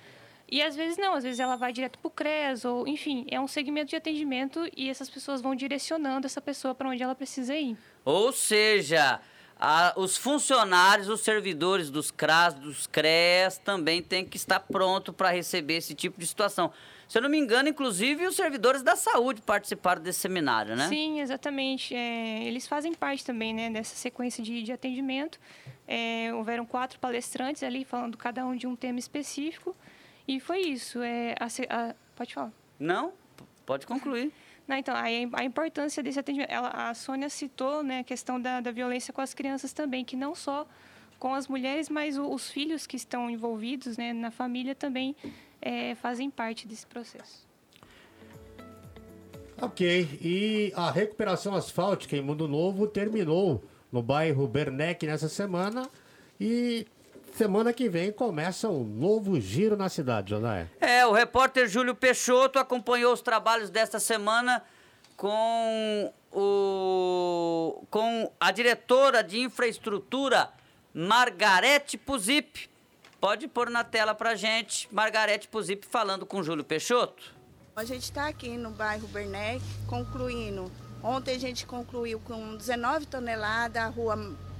[0.49, 3.39] E às vezes não, às vezes ela vai direto para o CRES, ou enfim, é
[3.39, 7.55] um segmento de atendimento e essas pessoas vão direcionando essa pessoa para onde ela precisa
[7.55, 7.75] ir.
[8.03, 9.19] Ou seja,
[9.59, 15.31] a, os funcionários, os servidores dos CRAS, dos CRES também têm que estar pronto para
[15.31, 16.71] receber esse tipo de situação.
[17.07, 20.87] Se eu não me engano, inclusive os servidores da saúde participaram desse seminário, né?
[20.87, 21.93] Sim, exatamente.
[21.93, 25.39] É, eles fazem parte também né, dessa sequência de, de atendimento.
[25.87, 29.75] É, houveram quatro palestrantes ali falando cada um de um tema específico.
[30.27, 31.01] E foi isso.
[31.01, 32.51] É, a, a, pode falar.
[32.79, 33.13] Não,
[33.65, 34.31] pode concluir.
[34.67, 36.49] Não, então, a, a importância desse atendimento.
[36.49, 40.15] Ela, a Sônia citou né, a questão da, da violência com as crianças também, que
[40.15, 40.65] não só
[41.19, 45.15] com as mulheres, mas o, os filhos que estão envolvidos né, na família também
[45.61, 47.45] é, fazem parte desse processo.
[49.61, 55.89] Ok, e a recuperação asfáltica em Mundo Novo terminou no bairro Bernec nessa semana
[56.39, 56.85] e
[57.35, 60.69] Semana que vem começa um novo giro na cidade, Jonaé.
[60.79, 64.63] É, o repórter Júlio Peixoto acompanhou os trabalhos desta semana
[65.17, 70.49] com, o, com a diretora de infraestrutura,
[70.93, 72.69] Margarete Puzip.
[73.19, 77.35] Pode pôr na tela pra gente, Margarete Puzip falando com Júlio Peixoto.
[77.75, 80.71] A gente está aqui no bairro Bernec, concluindo.
[81.03, 84.15] Ontem a gente concluiu com 19 toneladas a rua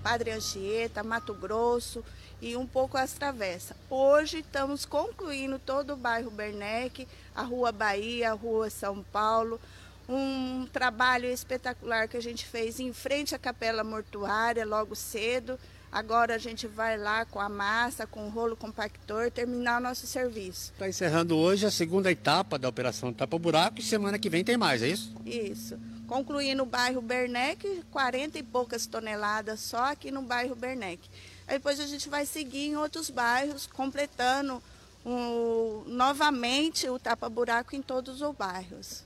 [0.05, 2.05] Padre Anchieta, Mato Grosso
[2.39, 3.75] e um pouco as travessas.
[3.89, 9.59] Hoje estamos concluindo todo o bairro Bernec, a Rua Bahia, a Rua São Paulo,
[10.07, 15.57] um trabalho espetacular que a gente fez em frente à Capela Mortuária logo cedo.
[15.91, 20.05] Agora a gente vai lá com a massa, com o rolo compactor, terminar o nosso
[20.05, 20.71] serviço.
[20.73, 24.55] Está encerrando hoje a segunda etapa da Operação Tapa Buraco e semana que vem tem
[24.55, 25.15] mais, é isso?
[25.25, 25.79] Isso.
[26.07, 31.01] Concluindo o bairro Bernec, 40 e poucas toneladas só aqui no bairro Bernec.
[31.47, 34.61] Aí depois a gente vai seguir em outros bairros, completando
[35.05, 39.05] um, novamente o tapa-buraco em todos os bairros.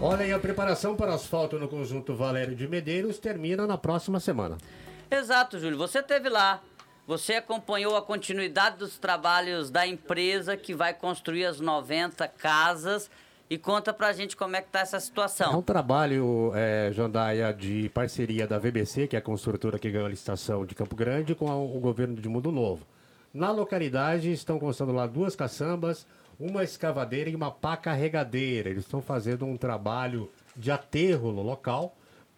[0.00, 4.58] Olha, e a preparação para asfalto no conjunto Valério de Medeiros termina na próxima semana.
[5.08, 5.78] Exato, Júlio.
[5.78, 6.60] Você esteve lá.
[7.06, 13.08] Você acompanhou a continuidade dos trabalhos da empresa que vai construir as 90 casas
[13.52, 15.52] e conta pra gente como é que tá essa situação.
[15.52, 20.06] É um trabalho, é, Jandaia, de parceria da VBC, que é a construtora que ganhou
[20.06, 22.86] a licitação de Campo Grande, com o governo de Mundo Novo.
[23.32, 26.06] Na localidade estão construindo lá duas caçambas,
[26.40, 28.70] uma escavadeira e uma pá carregadeira.
[28.70, 31.94] Eles estão fazendo um trabalho de aterro no local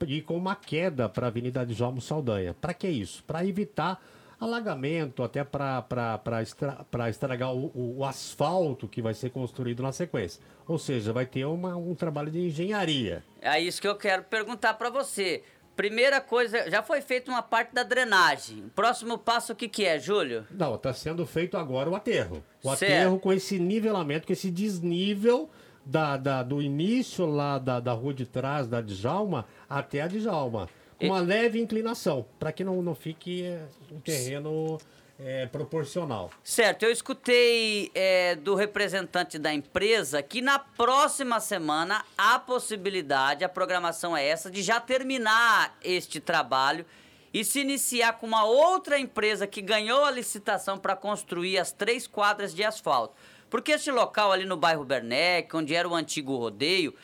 [0.09, 2.57] e com uma queda para a Avenida de João Saldanha.
[2.61, 3.23] Para que isso?
[3.23, 4.03] Para evitar
[4.45, 10.43] alagamento, até para estra, estragar o, o, asfalto que vai ser construído na sequência.
[10.67, 13.25] Ou seja, vai ter uma, um trabalho de engenharia.
[13.41, 15.43] É isso que eu quero perguntar para você.
[15.77, 18.65] Primeira coisa, já foi feita uma parte da drenagem.
[18.67, 20.47] O próximo passo o que, que é, Júlio?
[20.51, 22.45] Não, está sendo feito agora o aterro.
[22.63, 22.93] O certo.
[22.93, 25.51] aterro com esse nivelamento, com esse desnível
[25.85, 30.69] da, da, do início lá da, da rua de trás da Djalma até a Djalma.
[31.07, 31.27] Uma e...
[31.27, 33.45] leve inclinação, para que não, não fique
[33.91, 34.79] um terreno
[35.19, 36.31] é, proporcional.
[36.43, 43.49] Certo, eu escutei é, do representante da empresa que na próxima semana há possibilidade, a
[43.49, 46.85] programação é essa, de já terminar este trabalho
[47.33, 52.07] e se iniciar com uma outra empresa que ganhou a licitação para construir as três
[52.07, 53.15] quadras de asfalto.
[53.51, 56.95] Porque este local ali no bairro Bernec, onde era o antigo rodeio,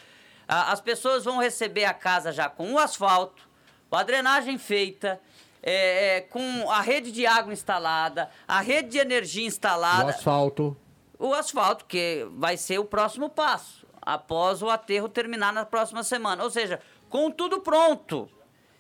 [0.47, 3.50] a, as pessoas vão receber a casa já com o asfalto,
[3.97, 5.21] a drenagem feita,
[5.63, 10.07] é, é, com a rede de água instalada, a rede de energia instalada.
[10.07, 10.77] O asfalto.
[11.19, 16.43] O asfalto, que vai ser o próximo passo, após o aterro terminar na próxima semana.
[16.43, 18.29] Ou seja, com tudo pronto.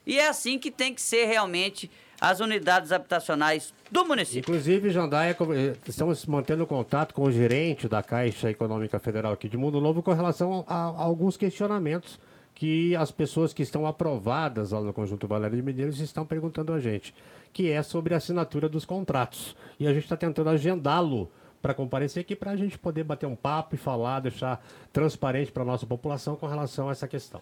[0.06, 4.40] E é assim que tem que ser realmente as unidades habitacionais do município.
[4.40, 9.56] Inclusive, Jandaia, eh, estamos mantendo contato com o gerente da Caixa Econômica Federal aqui de
[9.56, 12.18] Mundo Novo com relação a, a alguns questionamentos
[12.60, 16.78] que as pessoas que estão aprovadas lá no Conjunto Valério de Medeiros estão perguntando a
[16.78, 17.14] gente,
[17.54, 19.56] que é sobre a assinatura dos contratos.
[19.78, 23.34] E a gente está tentando agendá-lo para comparecer aqui para a gente poder bater um
[23.34, 27.40] papo e falar, deixar transparente para a nossa população com relação a essa questão.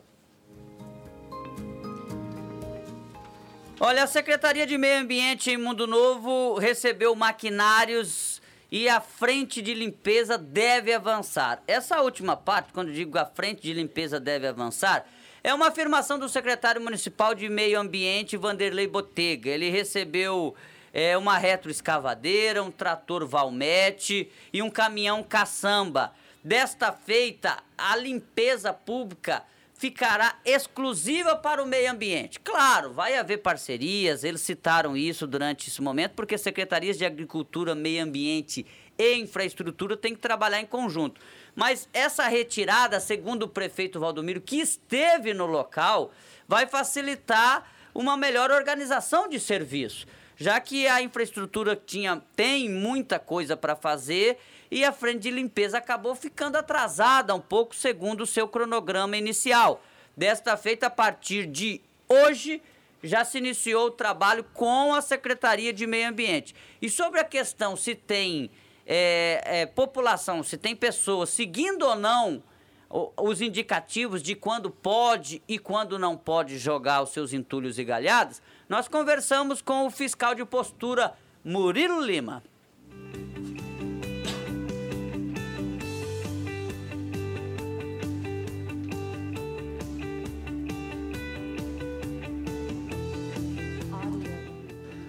[3.81, 8.38] Olha, a Secretaria de Meio Ambiente em Mundo Novo recebeu maquinários
[8.71, 11.63] e a frente de limpeza deve avançar.
[11.67, 15.07] Essa última parte, quando digo a frente de limpeza deve avançar,
[15.43, 19.49] é uma afirmação do secretário municipal de Meio Ambiente, Vanderlei Botega.
[19.51, 20.55] Ele recebeu
[20.93, 26.13] é, uma retroescavadeira, um trator Valmete e um caminhão caçamba.
[26.45, 29.43] Desta feita, a limpeza pública
[29.79, 32.41] ficará exclusiva para o meio ambiente.
[32.41, 38.03] Claro, vai haver parcerias, eles citaram isso durante esse momento, porque secretarias de Agricultura, Meio
[38.03, 38.67] Ambiente
[38.99, 41.21] e Infraestrutura têm que trabalhar em conjunto.
[41.55, 46.11] Mas essa retirada, segundo o prefeito Valdomiro, que esteve no local,
[46.49, 47.65] vai facilitar
[47.95, 54.39] uma melhor organização de serviço, já que a infraestrutura tinha, tem muita coisa para fazer
[54.71, 59.83] e a frente de limpeza acabou ficando atrasada um pouco, segundo o seu cronograma inicial.
[60.17, 62.61] Desta feita, a partir de hoje,
[63.03, 66.55] já se iniciou o trabalho com a Secretaria de Meio Ambiente.
[66.83, 68.51] E sobre a questão se tem
[68.87, 72.43] é, é, população, se tem pessoas seguindo ou não
[72.91, 78.41] os indicativos de quando pode e quando não pode jogar os seus entulhos e galhadas,
[78.67, 81.13] nós conversamos com o fiscal de postura
[81.45, 82.43] Murilo Lima.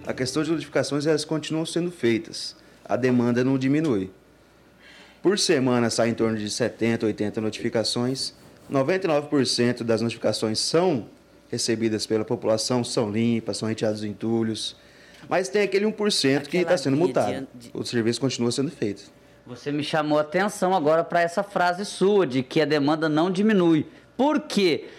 [0.10, 2.56] A questão de notificações elas continuam sendo feitas.
[2.84, 4.10] A demanda não diminui.
[5.22, 8.34] Por semana sai em torno de 70, 80 notificações.
[8.72, 11.06] 99% das notificações são
[11.52, 14.76] recebidas pela população, são limpas, são retirados entulhos.
[15.30, 17.48] Mas tem aquele 1% que está sendo multado.
[17.54, 17.70] De...
[17.72, 19.12] O serviço continua sendo feito.
[19.46, 23.30] Você me chamou a atenção agora para essa frase sua de que a demanda não
[23.30, 23.86] diminui.
[24.18, 24.86] Por quê?
[24.86, 24.90] porque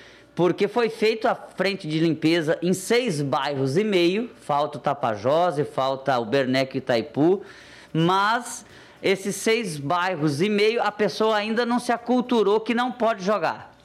[0.69, 5.65] foi feito a frente de limpeza em seis bairros e meio, falta o Tapajós e
[5.65, 7.43] falta o Berneco e Itaipu,
[7.93, 8.65] mas
[9.03, 13.77] esses seis bairros e meio a pessoa ainda não se aculturou que não pode jogar.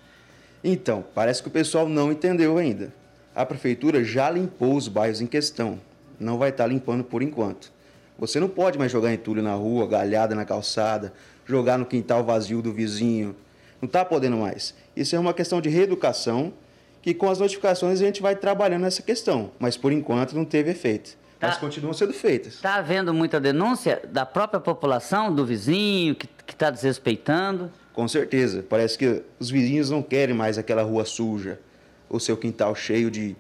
[0.64, 2.94] Então, parece que o pessoal não entendeu ainda.
[3.36, 5.78] A prefeitura já limpou os bairros em questão,
[6.18, 7.70] não vai estar limpando por enquanto.
[8.18, 11.12] Você não pode mais jogar entulho na rua, galhada na calçada,
[11.46, 13.36] jogar no quintal vazio do vizinho,
[13.86, 14.74] não está podendo mais.
[14.96, 16.52] Isso é uma questão de reeducação
[17.02, 20.72] que com as notificações a gente vai trabalhando nessa questão, mas por enquanto não teve
[20.72, 21.16] efeito.
[21.40, 22.56] Tá, mas continuam sendo feitas.
[22.56, 27.72] Está havendo muita denúncia da própria população, do vizinho, que está desrespeitando?
[27.94, 28.66] Com certeza.
[28.68, 31.60] Parece que os vizinhos não querem mais aquela rua suja,
[32.10, 33.36] o seu quintal cheio de,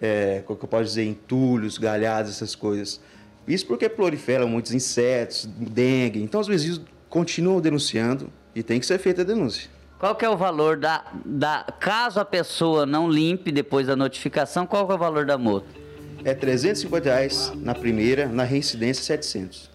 [0.00, 3.00] é, como que eu posso dizer, entulhos, galhadas, essas coisas.
[3.48, 6.22] Isso porque proliferam muitos insetos, dengue.
[6.22, 9.70] Então os vizinhos continuam denunciando e tem que ser feita a denúncia.
[9.98, 14.66] Qual que é o valor da, da caso a pessoa não limpe depois da notificação,
[14.66, 15.68] qual que é o valor da multa?
[16.24, 19.71] É 350 reais na primeira, na reincidência 700.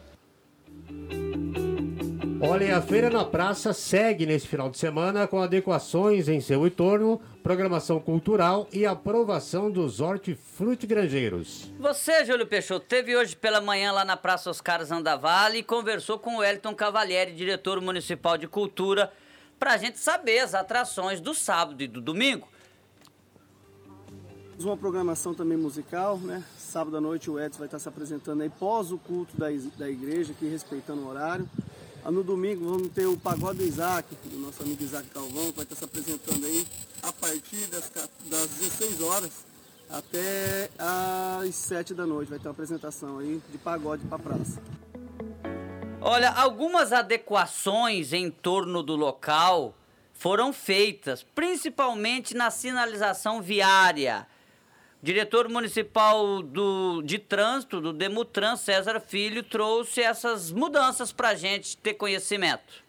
[2.39, 7.19] Olha, a Feira na Praça segue nesse final de semana com adequações em seu entorno,
[7.41, 11.71] programação cultural e aprovação dos hortifrutigranjeiros.
[11.79, 16.37] Você, Júlio Peixoto, teve hoje pela manhã lá na Praça Oscar Zandavale e conversou com
[16.37, 19.11] o Elton Cavalieri, diretor municipal de cultura,
[19.57, 22.47] para a gente saber as atrações do sábado e do domingo.
[24.59, 26.43] Uma programação também musical, né?
[26.57, 29.47] Sábado à noite o Edson vai estar se apresentando aí pós o culto da,
[29.77, 31.49] da igreja, aqui respeitando o horário.
[32.03, 35.57] Ah, no domingo vamos ter o Pagode do Isaac, do nosso amigo Isaac Calvão, que
[35.57, 36.65] vai estar se apresentando aí
[37.03, 37.91] a partir das,
[38.29, 39.31] das 16 horas.
[39.89, 42.29] até às 7 da noite.
[42.29, 44.61] Vai ter uma apresentação aí de pagode para praça.
[46.01, 49.75] Olha, algumas adequações em torno do local
[50.13, 54.27] foram feitas, principalmente na sinalização viária.
[55.07, 61.77] Diretor municipal do, de trânsito, do Demutran, César Filho, trouxe essas mudanças para a gente
[61.77, 62.83] ter conhecimento.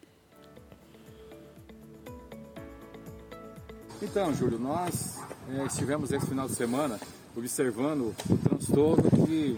[4.01, 5.17] Então, Júlio, nós
[5.49, 6.99] é, estivemos esse final de semana
[7.37, 9.57] observando o transtorno que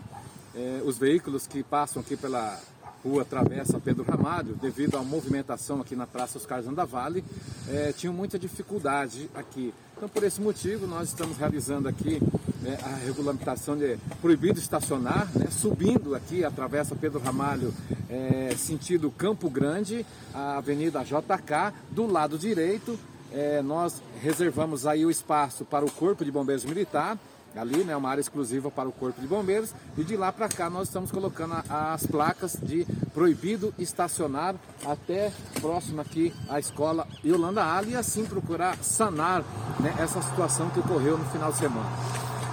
[0.53, 2.61] é, os veículos que passam aqui pela
[3.03, 7.23] rua Travessa Pedro Ramalho, devido à movimentação aqui na Praça Oscar Vale,
[7.67, 9.73] é, tinham muita dificuldade aqui.
[10.01, 12.19] Então, por esse motivo, nós estamos realizando aqui
[12.65, 17.71] é, a regulamentação de proibido estacionar, né, subindo aqui a Travessa Pedro Ramalho,
[18.09, 22.97] é, sentido Campo Grande, a Avenida JK, do lado direito,
[23.31, 27.15] é, nós reservamos aí o espaço para o Corpo de Bombeiros Militar,
[27.55, 30.69] ali, né, uma área exclusiva para o Corpo de Bombeiros, e de lá para cá
[30.69, 37.91] nós estamos colocando as placas de proibido estacionar até próximo aqui à escola Yolanda Ali
[37.91, 39.43] e assim procurar sanar
[39.79, 41.89] né, essa situação que ocorreu no final de semana.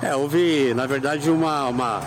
[0.02, 2.00] É, houve, na verdade, uma, uma,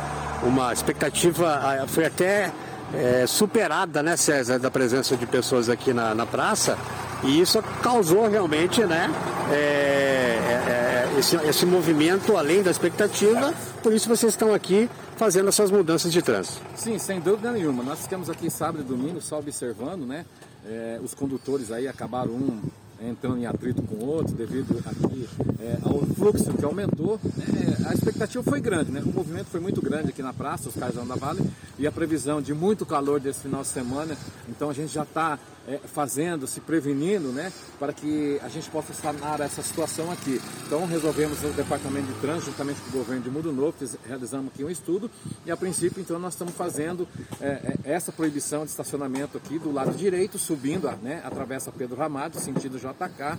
[0.43, 2.51] uma expectativa, foi até
[2.93, 6.77] é, superada, né, César, da presença de pessoas aqui na, na praça,
[7.23, 9.09] e isso causou realmente, né,
[9.51, 10.80] é, é,
[11.17, 16.21] esse, esse movimento além da expectativa, por isso vocês estão aqui fazendo essas mudanças de
[16.21, 16.61] trânsito.
[16.75, 17.83] Sim, sem dúvida nenhuma.
[17.83, 20.25] Nós ficamos aqui sábado e domingo só observando, né?
[20.65, 22.61] É, os condutores aí acabaram um
[23.03, 25.27] entrando em atrito com o outro devido aqui
[25.59, 27.19] é, ao fluxo que aumentou.
[27.39, 29.01] É, a expectativa foi grande, né?
[29.03, 31.41] O movimento foi muito grande aqui na praça, os Caizão da Vale,
[31.79, 34.15] e a previsão de muito calor desse final de semana.
[34.47, 38.93] Então a gente já está é, fazendo, se prevenindo, né, para que a gente possa
[38.93, 40.41] sanar essa situação aqui.
[40.65, 43.75] Então resolvemos no Departamento de Trânsito, juntamente com o governo de Mundo Novo,
[44.07, 45.09] realizamos aqui um estudo
[45.45, 47.07] e a princípio então nós estamos fazendo
[47.39, 52.33] é, é, essa proibição de estacionamento aqui do lado direito, subindo, né, atravessa Pedro Ramalho,
[52.39, 53.37] sentido JK,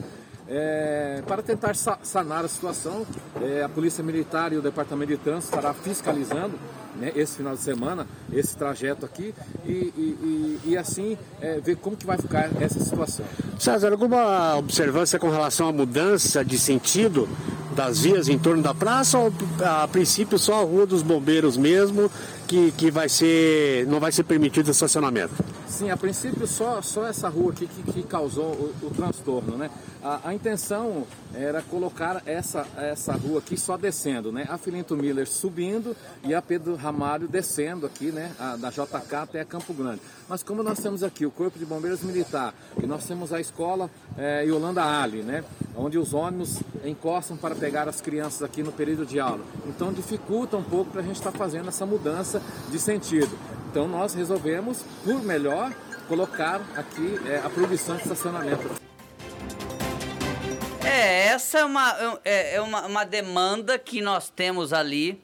[0.49, 3.07] é, para tentar sanar a situação.
[3.41, 6.59] É, a Polícia Militar e o Departamento de Trânsito estará fiscalizando
[7.03, 9.35] né, esse final de semana, esse trajeto aqui,
[9.67, 13.27] e, e, e, e assim é, ver como que vai ficar essa situação.
[13.59, 17.29] César, alguma observância com relação à mudança de sentido
[17.75, 19.33] das vias em torno da praça ou
[19.65, 22.11] a princípio só a rua dos bombeiros mesmo
[22.47, 25.33] que, que vai ser não vai ser permitido estacionamento?
[25.67, 29.71] Sim, a princípio só, só essa rua aqui que, que causou o, o transtorno, né?
[30.03, 34.47] A, a, intenção era colocar essa, essa rua aqui só descendo, né?
[34.49, 38.33] A Filinto Miller subindo e a Pedro Ramalho descendo aqui, né?
[38.39, 40.01] A, da JK até Campo Grande.
[40.29, 43.91] Mas como nós temos aqui o Corpo de Bombeiros Militar e nós temos a escola
[44.17, 45.45] é, Yolanda Ali, né?
[45.77, 49.45] Onde os ônibus encostam para pegar as crianças aqui no período de aula.
[49.67, 53.37] Então dificulta um pouco para a gente estar tá fazendo essa mudança de sentido.
[53.71, 55.73] Então nós resolvemos, por melhor,
[56.09, 58.92] colocar aqui é, a proibição de estacionamento.
[60.85, 65.23] É, essa é uma, é, é uma, uma demanda que nós temos ali.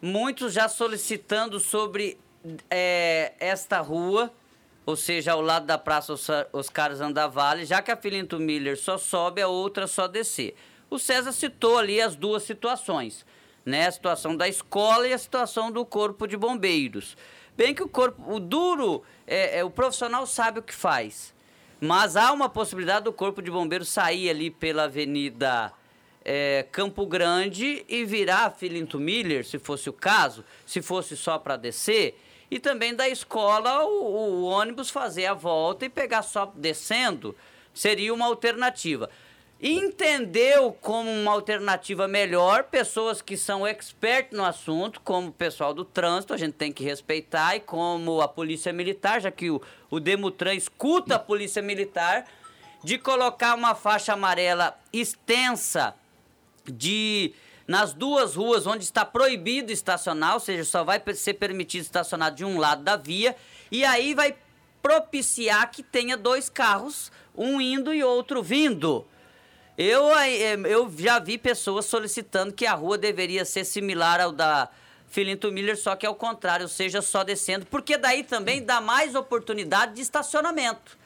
[0.00, 2.16] Muitos já solicitando sobre
[2.70, 4.32] é, esta rua,
[4.86, 6.14] ou seja, ao lado da Praça
[6.52, 10.54] Oscar Zandavale, já que a Filinto Miller só sobe, a outra só descer.
[10.88, 13.26] O César citou ali as duas situações,
[13.64, 13.88] né?
[13.88, 17.16] A situação da escola e a situação do corpo de bombeiros.
[17.56, 21.34] Bem que o corpo, o duro, é, é, o profissional sabe o que faz.
[21.80, 25.72] Mas há uma possibilidade do corpo de bombeiros sair ali pela Avenida
[26.22, 31.56] é, Campo Grande e virar Filinto Miller, se fosse o caso, se fosse só para
[31.56, 32.20] descer.
[32.50, 37.34] E também da escola o, o ônibus fazer a volta e pegar só descendo
[37.72, 39.08] seria uma alternativa
[39.62, 45.84] entendeu como uma alternativa melhor pessoas que são expert no assunto, como o pessoal do
[45.84, 50.00] trânsito, a gente tem que respeitar, e como a polícia militar, já que o, o
[50.00, 52.26] Demutran escuta a polícia militar,
[52.82, 55.94] de colocar uma faixa amarela extensa
[56.64, 57.34] de
[57.66, 62.44] nas duas ruas onde está proibido estacionar, ou seja, só vai ser permitido estacionar de
[62.44, 63.36] um lado da via,
[63.70, 64.34] e aí vai
[64.82, 69.06] propiciar que tenha dois carros, um indo e outro vindo.
[69.82, 74.68] Eu, eh, eu já vi pessoas solicitando que a rua deveria ser similar ao da
[75.08, 79.94] Filinto Miller, só que ao contrário, seja só descendo, porque daí também dá mais oportunidade
[79.94, 80.98] de estacionamento.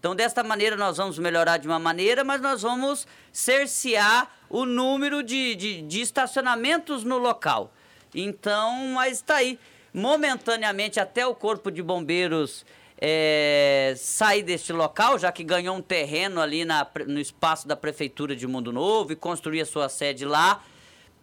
[0.00, 5.22] Então, desta maneira, nós vamos melhorar de uma maneira, mas nós vamos cercear o número
[5.22, 7.70] de, de, de estacionamentos no local.
[8.14, 9.58] Então, mas está aí.
[9.92, 12.64] Momentaneamente, até o Corpo de Bombeiros
[13.04, 18.36] é, sair deste local, já que ganhou um terreno ali na, no espaço da Prefeitura
[18.36, 20.62] de Mundo Novo e construir a sua sede lá.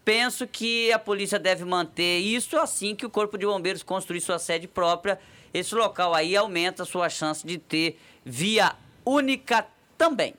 [0.03, 4.37] penso que a polícia deve manter isso assim que o Corpo de Bombeiros construir sua
[4.37, 5.17] sede própria.
[5.53, 8.75] Esse local aí aumenta a sua chance de ter via
[9.05, 9.65] única
[9.97, 10.33] também.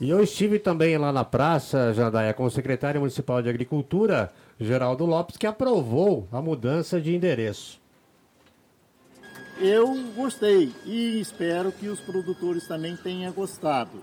[0.00, 5.06] E eu estive também lá na praça, Jandaia, com o secretário municipal de Agricultura, Geraldo
[5.06, 7.83] Lopes, que aprovou a mudança de endereço.
[9.58, 14.02] Eu gostei e espero que os produtores também tenham gostado.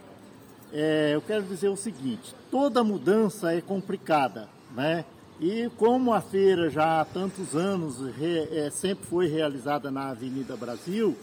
[0.71, 5.03] É, eu quero dizer o seguinte: toda mudança é complicada, né?
[5.41, 10.55] E como a feira já há tantos anos re, é, sempre foi realizada na Avenida
[10.55, 11.17] Brasil,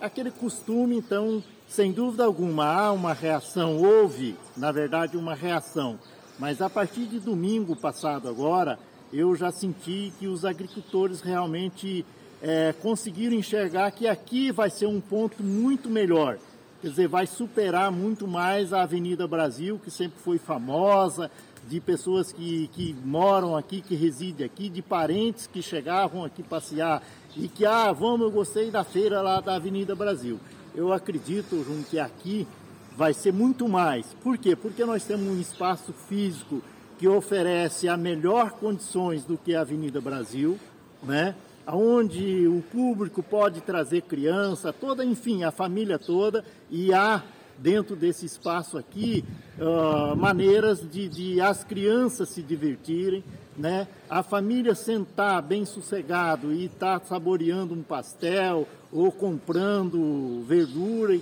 [0.00, 5.98] aquele costume, então, sem dúvida alguma, há uma reação, houve, na verdade, uma reação.
[6.38, 8.78] Mas a partir de domingo passado agora,
[9.12, 12.04] eu já senti que os agricultores realmente
[12.42, 16.38] é, conseguiram enxergar que aqui vai ser um ponto muito melhor.
[16.80, 21.30] Quer dizer, vai superar muito mais a Avenida Brasil, que sempre foi famosa,
[21.68, 27.02] de pessoas que, que moram aqui, que residem aqui, de parentes que chegavam aqui passear
[27.36, 30.40] e que, ah, vamos, eu gostei da feira lá da Avenida Brasil.
[30.74, 32.46] Eu acredito, Jun, que aqui
[32.96, 34.06] vai ser muito mais.
[34.22, 34.56] Por quê?
[34.56, 36.62] Porque nós temos um espaço físico
[36.98, 40.58] que oferece a melhor condições do que a Avenida Brasil,
[41.02, 41.34] né?
[41.66, 47.22] Onde o público pode trazer criança, toda, enfim, a família toda, e há
[47.60, 49.24] dentro desse espaço aqui
[49.58, 53.22] uh, maneiras de, de, as crianças se divertirem,
[53.56, 53.86] né?
[54.08, 61.18] A família sentar bem sossegado e estar tá saboreando um pastel ou comprando verdura,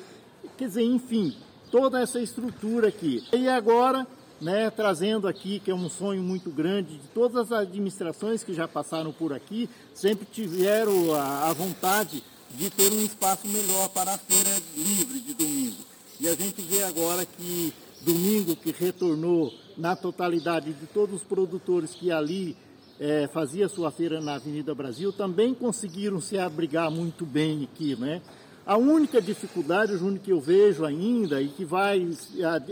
[0.57, 1.35] quer dizer, enfim,
[1.71, 3.25] toda essa estrutura aqui.
[3.33, 4.07] E agora
[4.41, 8.69] né, trazendo aqui, que é um sonho muito grande de todas as administrações que já
[8.69, 14.19] passaram por aqui, sempre tiveram a, a vontade de ter um espaço melhor para a
[14.19, 15.77] feira livre de domingo.
[16.21, 17.73] E a gente vê agora que
[18.03, 22.57] domingo que retornou na totalidade de todos os produtores que ali
[22.99, 28.21] é, fazia sua feira na Avenida Brasil, também conseguiram se abrigar muito bem aqui, né?
[28.69, 32.07] A única dificuldade, Júnior, que eu vejo ainda e que vai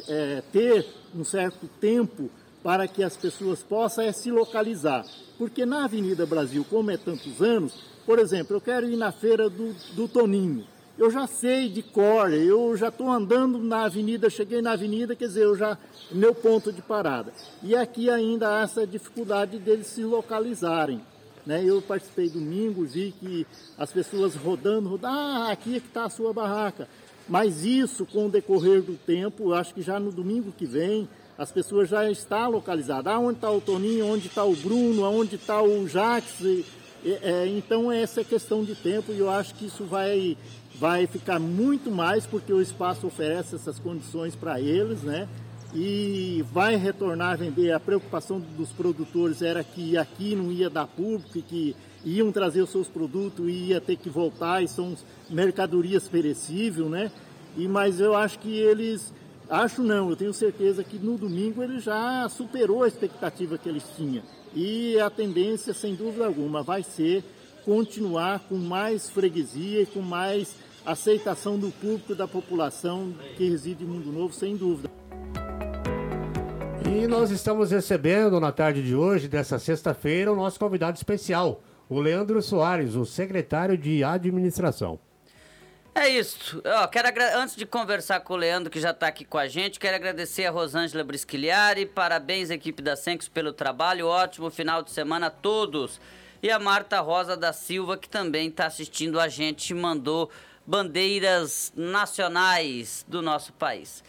[0.07, 2.29] é, ter um certo tempo
[2.63, 5.07] para que as pessoas possam é se localizar.
[5.39, 9.49] Porque na Avenida Brasil, como é tantos anos, por exemplo, eu quero ir na feira
[9.49, 10.67] do, do Toninho.
[10.99, 15.29] Eu já sei de cor, eu já estou andando na avenida, cheguei na avenida, quer
[15.29, 15.79] dizer, eu já
[16.11, 17.33] meu ponto de parada.
[17.63, 21.01] E aqui ainda há essa dificuldade deles se localizarem.
[21.47, 21.63] Né?
[21.65, 23.47] Eu participei domingo, vi que
[23.79, 26.89] as pessoas rodando, rodando, ah, aqui é que está a sua barraca.
[27.29, 31.53] Mas isso, com o decorrer do tempo, acho que já no domingo que vem, as
[31.53, 33.13] pessoas já estão localizadas.
[33.13, 36.43] Ah, onde está o Toninho, onde está o Bruno, onde está o Jax.
[37.05, 40.37] É, então, essa é questão de tempo e eu acho que isso vai,
[40.75, 45.29] vai ficar muito mais, porque o espaço oferece essas condições para eles, né?
[45.79, 47.71] E vai retornar a vender.
[47.73, 52.71] A preocupação dos produtores era que aqui não ia dar público, que iam trazer os
[52.71, 54.97] seus produtos e ia ter que voltar, e são
[55.29, 57.13] mercadorias perecíveis, né?
[57.59, 59.13] E, mas eu acho que eles,
[59.51, 63.85] acho não, eu tenho certeza que no domingo ele já superou a expectativa que eles
[63.97, 64.23] tinham.
[64.55, 67.23] E a tendência, sem dúvida alguma, vai ser
[67.67, 70.55] continuar com mais freguesia e com mais
[70.87, 75.06] aceitação do público da população que reside em Mundo Novo, sem dúvida.
[76.89, 82.01] E nós estamos recebendo na tarde de hoje, dessa sexta-feira, o nosso convidado especial, o
[82.01, 84.99] Leandro Soares, o secretário de administração.
[85.95, 86.63] É isso.
[86.65, 89.81] Ó, quero Antes de conversar com o Leandro, que já está aqui com a gente,
[89.81, 91.87] quero agradecer a Rosângela Brisquilhari.
[91.87, 94.07] Parabéns, equipe da Senx, pelo trabalho.
[94.07, 95.99] Ótimo final de semana a todos.
[96.43, 100.31] E a Marta Rosa da Silva, que também está assistindo a gente, mandou
[100.67, 104.05] bandeiras nacionais do nosso país.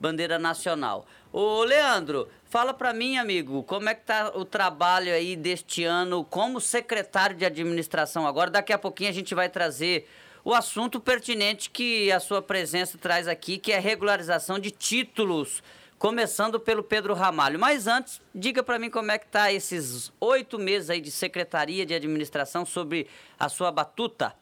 [0.00, 1.06] Bandeira nacional.
[1.32, 6.24] Ô, Leandro, fala para mim, amigo, como é que tá o trabalho aí deste ano
[6.24, 8.50] como secretário de administração agora?
[8.50, 10.08] Daqui a pouquinho a gente vai trazer
[10.44, 15.62] o assunto pertinente que a sua presença traz aqui, que é a regularização de títulos,
[15.98, 17.58] começando pelo Pedro Ramalho.
[17.58, 21.84] Mas antes, diga para mim como é que tá esses oito meses aí de secretaria
[21.84, 23.08] de administração sobre
[23.38, 24.32] a sua batuta.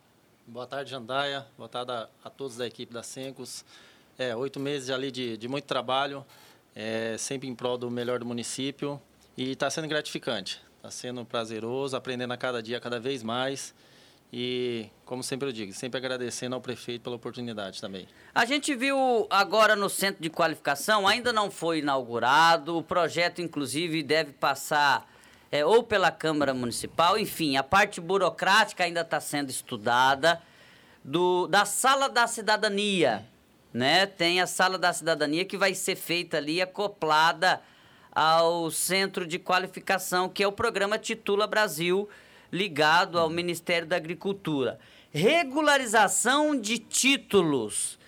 [0.47, 1.47] Boa tarde, Jandaia.
[1.57, 3.65] Boa tarde a, a todos da equipe da Sencos.
[4.19, 6.25] É, oito meses ali de, de muito trabalho
[6.75, 9.01] é, sempre em prol do melhor do município
[9.37, 13.75] e está sendo gratificante, está sendo prazeroso, aprendendo a cada dia, cada vez mais.
[14.37, 18.09] E, como sempre eu digo, sempre agradecendo ao prefeito pela oportunidade também.
[18.35, 24.03] A gente viu agora no centro de qualificação, ainda não foi inaugurado, o projeto, inclusive,
[24.03, 25.09] deve passar
[25.53, 30.43] é, ou pela Câmara Municipal, enfim, a parte burocrática ainda está sendo estudada,
[31.05, 33.25] do, da Sala da Cidadania
[33.75, 34.07] né?
[34.07, 37.61] Tem a Sala da Cidadania que vai ser feita ali acoplada
[38.13, 42.09] ao Centro de Qualificação, que é o programa Titula Brasil,
[42.53, 44.79] ligado ao Ministério da Agricultura.
[45.11, 47.99] Regularização de títulos.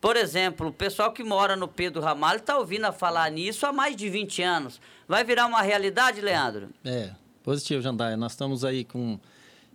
[0.00, 3.72] Por exemplo, o pessoal que mora no Pedro Ramalho está ouvindo a falar nisso há
[3.72, 4.80] mais de 20 anos.
[5.08, 6.68] Vai virar uma realidade, Leandro?
[6.84, 7.10] É,
[7.42, 8.16] positivo, Jandaia.
[8.16, 9.18] Nós estamos aí com.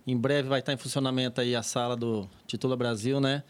[0.06, 3.42] Em breve vai estar em funcionamento aí a sala do Titula Brasil, né?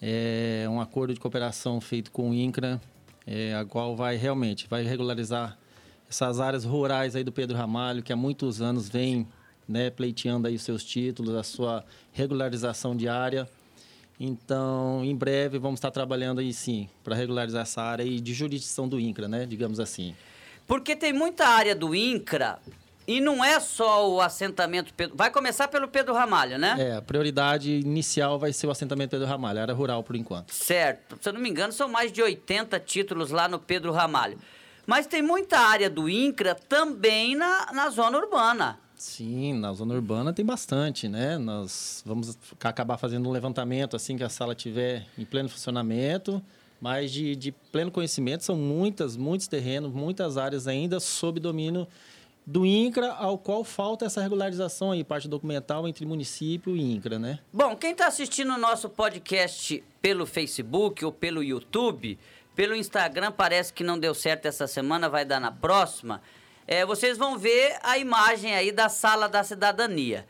[0.00, 2.80] É um acordo de cooperação feito com o INCRA,
[3.26, 5.58] é, a qual vai realmente vai regularizar
[6.08, 9.26] essas áreas rurais aí do Pedro Ramalho, que há muitos anos vem
[9.68, 13.48] né, pleiteando aí os seus títulos, a sua regularização diária.
[14.18, 18.88] Então, em breve, vamos estar trabalhando aí sim, para regularizar essa área e de jurisdição
[18.88, 20.14] do INCRA, né, digamos assim.
[20.66, 22.58] Porque tem muita área do INCRA
[23.06, 25.16] e não é só o assentamento Pedro...
[25.16, 26.74] Vai começar pelo Pedro Ramalho, né?
[26.78, 30.52] É, a prioridade inicial vai ser o assentamento Pedro Ramalho, área rural por enquanto.
[30.52, 31.16] Certo.
[31.20, 34.38] Se eu não me engano, são mais de 80 títulos lá no Pedro Ramalho.
[34.86, 38.78] Mas tem muita área do INCRA também na, na zona urbana.
[38.96, 41.36] Sim, na zona urbana tem bastante, né?
[41.36, 46.42] Nós vamos acabar fazendo um levantamento assim que a sala tiver em pleno funcionamento,
[46.80, 51.86] mas de, de pleno conhecimento são muitas, muitos terrenos, muitas áreas ainda sob domínio
[52.46, 57.40] do INCRA, ao qual falta essa regularização aí, parte documental entre município e INCRA, né?
[57.52, 62.18] Bom, quem está assistindo o nosso podcast pelo Facebook ou pelo YouTube,
[62.54, 66.22] pelo Instagram parece que não deu certo essa semana, vai dar na próxima
[66.66, 70.26] é, vocês vão ver a imagem aí da Sala da Cidadania.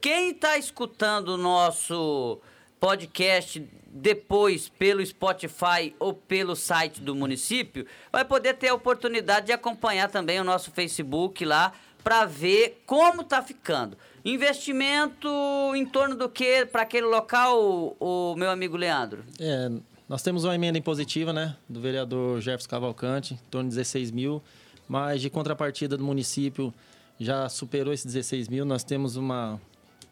[0.00, 2.40] Quem está escutando o nosso
[2.80, 9.52] podcast depois pelo Spotify ou pelo site do município, vai poder ter a oportunidade de
[9.52, 11.72] acompanhar também o nosso Facebook lá
[12.02, 13.96] para ver como está ficando.
[14.24, 15.28] Investimento
[15.76, 17.96] em torno do que para aquele local, o,
[18.32, 19.22] o, meu amigo Leandro?
[19.38, 19.70] É,
[20.08, 24.42] nós temos uma emenda impositiva, né, do vereador Jefferson Cavalcante, em torno de 16 mil
[24.90, 26.74] mas de contrapartida do município
[27.16, 28.64] já superou esses 16 mil.
[28.64, 29.60] Nós temos uma,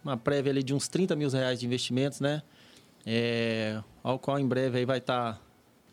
[0.05, 2.45] uma prévia ali de uns 30 mil reais de investimentos, né?
[3.11, 5.41] É, ao qual em breve aí vai estar tá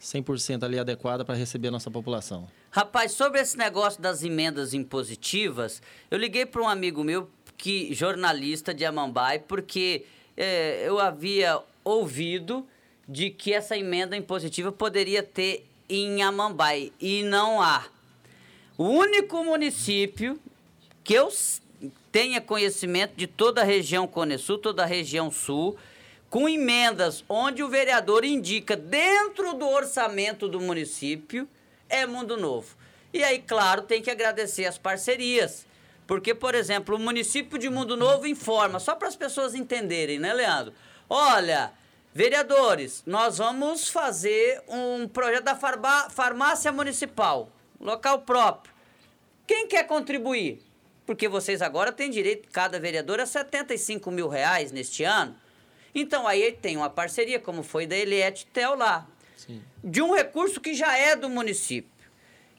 [0.02, 2.46] 100% ali adequada para receber a nossa população.
[2.70, 8.74] Rapaz, sobre esse negócio das emendas impositivas, eu liguei para um amigo meu, que jornalista
[8.74, 10.04] de Amambai, porque
[10.36, 12.68] é, eu havia ouvido
[13.08, 17.86] de que essa emenda impositiva poderia ter em Amambai e não há.
[18.78, 20.38] O único município
[21.02, 21.30] que eu
[22.12, 25.78] tenha conhecimento de toda a região Cone Sul, toda a região sul,
[26.30, 31.48] com emendas onde o vereador indica dentro do orçamento do município,
[31.88, 32.76] é Mundo Novo.
[33.14, 35.66] E aí, claro, tem que agradecer as parcerias.
[36.06, 40.34] Porque, por exemplo, o município de Mundo Novo informa, só para as pessoas entenderem, né,
[40.34, 40.74] Leandro?
[41.10, 41.72] Olha,
[42.14, 45.56] vereadores, nós vamos fazer um projeto da
[46.10, 47.50] farmácia municipal
[47.80, 48.74] local próprio.
[49.48, 50.62] Quem quer contribuir?
[51.06, 55.36] Porque vocês agora têm direito, cada vereador, a 75 mil reais neste ano.
[55.96, 59.64] Então aí tem uma parceria, como foi da Eliette Tel lá, Sim.
[59.82, 61.90] de um recurso que já é do município.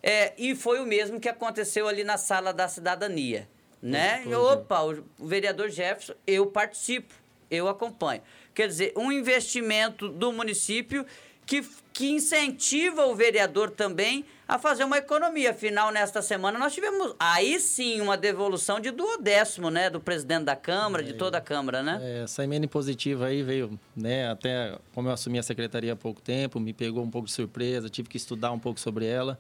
[0.03, 3.47] É, e foi o mesmo que aconteceu ali na sala da cidadania.
[3.83, 4.23] Né?
[4.27, 7.15] E, opa, o vereador Jefferson, eu participo,
[7.51, 8.23] eu acompanho.
[8.55, 11.05] Quer dizer, um investimento do município
[11.47, 15.51] que, que incentiva o vereador também a fazer uma economia.
[15.51, 19.89] Afinal, nesta semana nós tivemos aí sim uma devolução de duodécimo, né?
[19.89, 22.01] Do presidente da Câmara, é, de toda a Câmara, né?
[22.03, 24.29] É, essa emenda positiva aí veio, né?
[24.29, 27.89] Até como eu assumi a secretaria há pouco tempo, me pegou um pouco de surpresa,
[27.89, 29.39] tive que estudar um pouco sobre ela.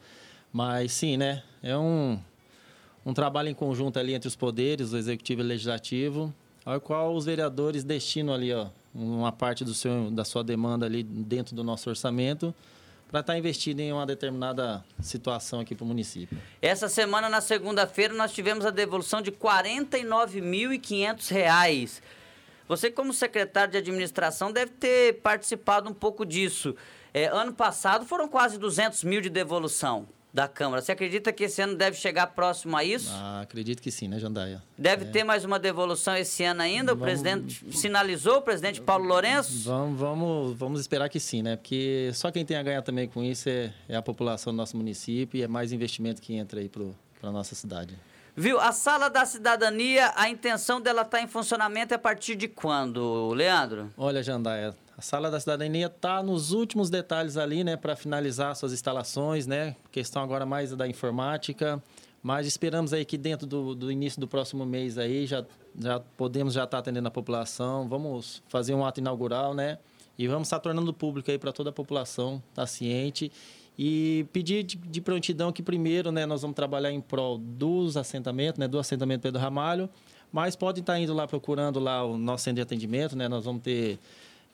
[0.52, 1.42] Mas sim, né?
[1.62, 2.18] É um,
[3.04, 6.32] um trabalho em conjunto ali entre os poderes, o executivo e o legislativo,
[6.64, 11.03] ao qual os vereadores destinam ali, ó, uma parte do seu, da sua demanda ali
[11.03, 12.55] dentro do nosso orçamento
[13.09, 16.38] para estar tá investido em uma determinada situação aqui para o município.
[16.61, 22.03] Essa semana, na segunda-feira, nós tivemos a devolução de R$ 49.500.
[22.68, 26.74] Você, como secretário de administração, deve ter participado um pouco disso.
[27.14, 30.82] É, ano passado foram quase 200 mil de devolução da Câmara.
[30.82, 33.11] Você acredita que esse ano deve chegar próximo a isso?
[33.11, 34.62] Ah, acredito que sim, né, Jandaia?
[34.76, 35.09] Deve é.
[35.09, 36.95] ter mais uma devolução esse ano ainda?
[36.95, 39.64] Vamos, o presidente sinalizou, o presidente Paulo Lourenço?
[39.64, 41.57] Vamos, vamos, vamos esperar que sim, né?
[41.57, 44.76] Porque só quem tem a ganhar também com isso é, é a população do nosso
[44.76, 46.84] município e é mais investimento que entra aí para
[47.22, 47.97] a nossa cidade.
[48.37, 48.61] Viu?
[48.61, 52.47] A Sala da Cidadania, a intenção dela estar tá em funcionamento é a partir de
[52.47, 53.91] quando, Leandro?
[53.97, 58.72] Olha, Jandaia, a Sala da Cidadania está nos últimos detalhes ali, né, para finalizar suas
[58.72, 59.76] instalações, né?
[59.92, 61.82] Questão agora mais da informática,
[62.22, 65.44] mas esperamos aí que dentro do, do início do próximo mês aí já,
[65.78, 67.86] já podemos já estar tá atendendo a população.
[67.86, 69.78] Vamos fazer um ato inaugural, né?
[70.18, 73.30] E vamos estar tornando público aí para toda a população estar tá ciente
[73.78, 78.59] E pedir de, de prontidão que primeiro, né, nós vamos trabalhar em prol dos assentamentos,
[78.59, 79.90] né, do assentamento Pedro Ramalho,
[80.32, 83.28] mas podem estar indo lá procurando lá o nosso centro de atendimento, né?
[83.28, 83.99] Nós vamos ter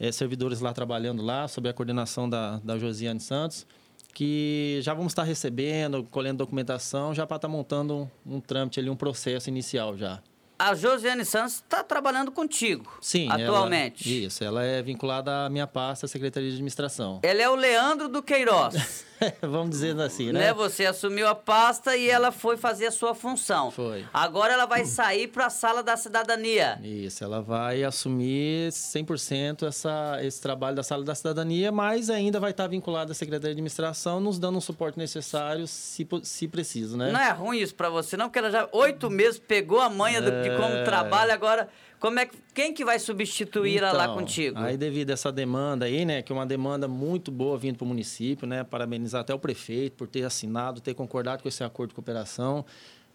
[0.02, 3.64] é, servidores lá trabalhando lá, sob a coordenação da, da Josiane Santos,
[4.12, 8.90] que já vamos estar recebendo, colhendo documentação, já para estar montando um, um trâmite ali,
[8.90, 10.20] um processo inicial já.
[10.58, 12.96] A Josiane Santos está trabalhando contigo.
[13.00, 14.08] Sim, atualmente.
[14.08, 17.20] Ela, isso, ela é vinculada à minha pasta, Secretaria de Administração.
[17.22, 19.04] Ela é o Leandro do Queiroz.
[19.40, 20.40] Vamos dizer assim, né?
[20.40, 20.54] né?
[20.54, 23.70] Você assumiu a pasta e ela foi fazer a sua função.
[23.70, 24.04] Foi.
[24.12, 26.80] Agora ela vai sair para a sala da cidadania.
[26.82, 32.50] Isso, ela vai assumir 100% essa, esse trabalho da sala da cidadania, mas ainda vai
[32.50, 37.12] estar vinculada à Secretaria de Administração, nos dando um suporte necessário, se, se preciso, né?
[37.12, 38.26] Não é ruim isso para você, não?
[38.26, 40.41] Porque ela já oito meses pegou a manha é...
[40.42, 41.68] de como trabalha, agora
[41.98, 44.58] como é que, quem que vai substituir então, lá contigo?
[44.58, 47.84] Aí devido a essa demanda aí, né, que é uma demanda muito boa vindo para
[47.84, 51.90] o município, né, parabenizar até o prefeito por ter assinado, ter concordado com esse acordo
[51.90, 52.64] de cooperação.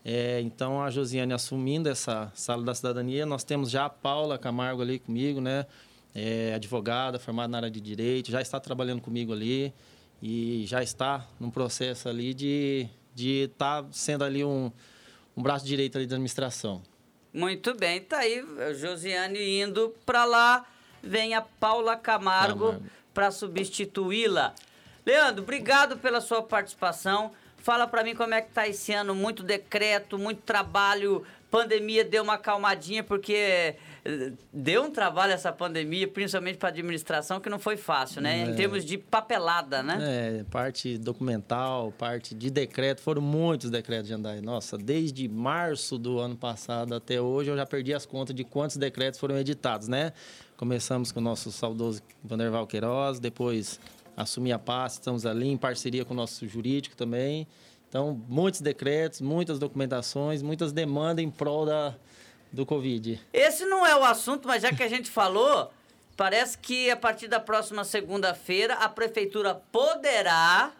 [0.06, 4.82] É, então a Josiane assumindo essa sala da cidadania, nós temos já a Paula Camargo
[4.82, 5.66] ali comigo, né,
[6.16, 9.74] é, advogada, formada na área de direito, já está trabalhando comigo ali
[10.22, 14.72] e já está num processo ali de de estar tá sendo ali um,
[15.36, 16.84] um braço direito ali da administração.
[17.38, 20.66] Muito bem, tá aí Josiane indo para lá,
[21.04, 22.82] vem a Paula Camargo,
[23.14, 24.56] para substituí-la.
[25.06, 27.32] Leandro, obrigado pela sua participação.
[27.58, 32.24] Fala para mim como é que tá esse ano, muito decreto, muito trabalho, pandemia deu
[32.24, 33.76] uma calmadinha porque
[34.54, 38.42] deu um trabalho essa pandemia, principalmente para a administração, que não foi fácil, né?
[38.42, 38.44] É.
[38.46, 39.98] Em termos de papelada, né?
[40.40, 44.42] É, parte documental, parte de decreto, foram muitos decretos de andar.
[44.42, 48.78] Nossa, desde março do ano passado até hoje, eu já perdi as contas de quantos
[48.78, 50.14] decretos foram editados, né?
[50.56, 53.80] Começamos com o nosso saudoso Vanderval Queiroz, depois
[54.16, 57.48] assumi a pasta, estamos ali em parceria com o nosso jurídico também.
[57.90, 61.96] Então, muitos decretos, muitas documentações, muitas demandas em prol da,
[62.52, 63.20] do Covid.
[63.32, 65.72] Esse não é o assunto, mas já que a gente falou,
[66.16, 70.72] parece que a partir da próxima segunda-feira a prefeitura poderá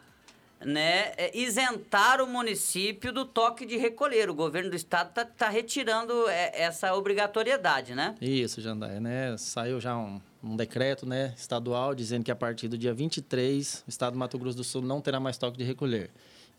[0.66, 4.30] né, é, isentar o município do toque de recolher.
[4.30, 8.16] O governo do estado está tá retirando é, essa obrigatoriedade, né?
[8.20, 9.38] Isso, Jandaia, né?
[9.38, 13.90] Saiu já um, um, decreto né, estadual dizendo que a partir do dia 23 o
[13.90, 16.10] estado do Mato Grosso do Sul não terá mais toque de recolher.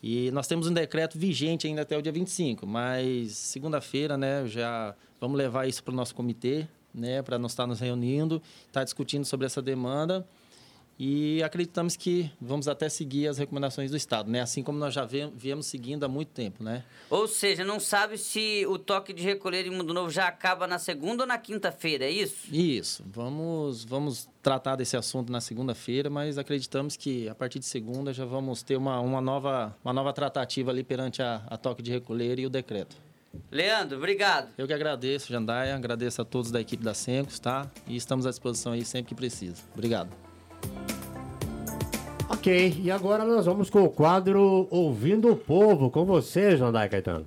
[0.01, 4.95] E nós temos um decreto vigente ainda até o dia 25, mas segunda-feira, né, já
[5.19, 8.83] vamos levar isso para o nosso comitê, né, para nós estar nos reunindo, estar tá
[8.83, 10.25] discutindo sobre essa demanda
[10.99, 14.41] e acreditamos que vamos até seguir as recomendações do Estado, né?
[14.41, 16.83] Assim como nós já viemos seguindo há muito tempo, né?
[17.09, 20.77] Ou seja, não sabe se o toque de recolher em Mundo Novo já acaba na
[20.77, 22.53] segunda ou na quinta-feira, é isso?
[22.53, 23.01] Isso.
[23.07, 28.25] Vamos, vamos tratar desse assunto na segunda-feira, mas acreditamos que a partir de segunda já
[28.25, 32.39] vamos ter uma, uma, nova, uma nova tratativa ali perante a, a toque de recolher
[32.39, 32.97] e o decreto.
[33.49, 34.49] Leandro, obrigado.
[34.57, 37.71] Eu que agradeço, Jandaia, agradeço a todos da equipe da Sencos, tá?
[37.87, 39.61] E estamos à disposição aí sempre que precisa.
[39.73, 40.28] Obrigado.
[42.29, 47.25] Ok, e agora nós vamos com o quadro Ouvindo o Povo, com você, Jandai Caetano.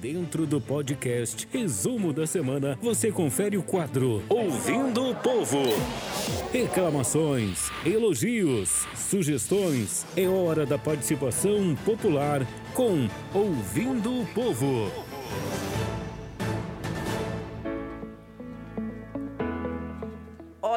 [0.00, 5.58] Dentro do podcast Resumo da Semana, você confere o quadro Ouvindo o Povo.
[6.52, 10.06] Reclamações, elogios, sugestões.
[10.16, 14.88] É hora da participação popular com Ouvindo o Povo.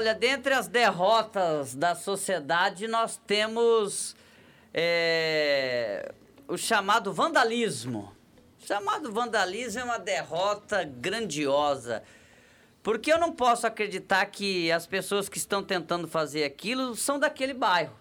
[0.02, 4.16] Olha, dentre as derrotas da sociedade, nós temos
[4.74, 6.12] é,
[6.48, 8.12] o chamado vandalismo.
[8.60, 12.02] O chamado vandalismo é uma derrota grandiosa.
[12.82, 17.54] Porque eu não posso acreditar que as pessoas que estão tentando fazer aquilo são daquele
[17.54, 17.96] bairro.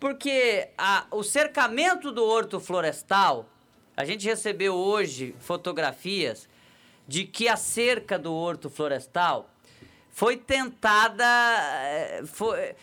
[0.00, 3.48] Porque a, o cercamento do horto florestal,
[3.96, 6.48] a gente recebeu hoje fotografias
[7.06, 9.53] de que a cerca do horto florestal
[10.14, 11.24] foi tentada.
[11.26, 12.76] Eh, foi,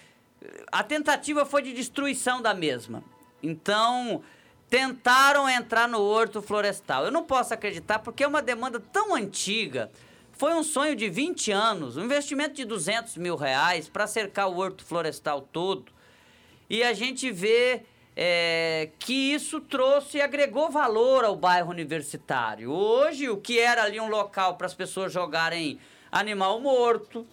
[0.70, 3.02] a tentativa foi de destruição da mesma.
[3.42, 4.22] Então,
[4.70, 7.06] tentaram entrar no horto florestal.
[7.06, 9.90] Eu não posso acreditar porque é uma demanda tão antiga.
[10.34, 14.58] Foi um sonho de 20 anos, um investimento de 200 mil reais para cercar o
[14.58, 15.92] horto florestal todo.
[16.70, 22.72] E a gente vê é, que isso trouxe e agregou valor ao bairro universitário.
[22.72, 25.80] Hoje, o que era ali um local para as pessoas jogarem
[26.12, 27.26] animal morto,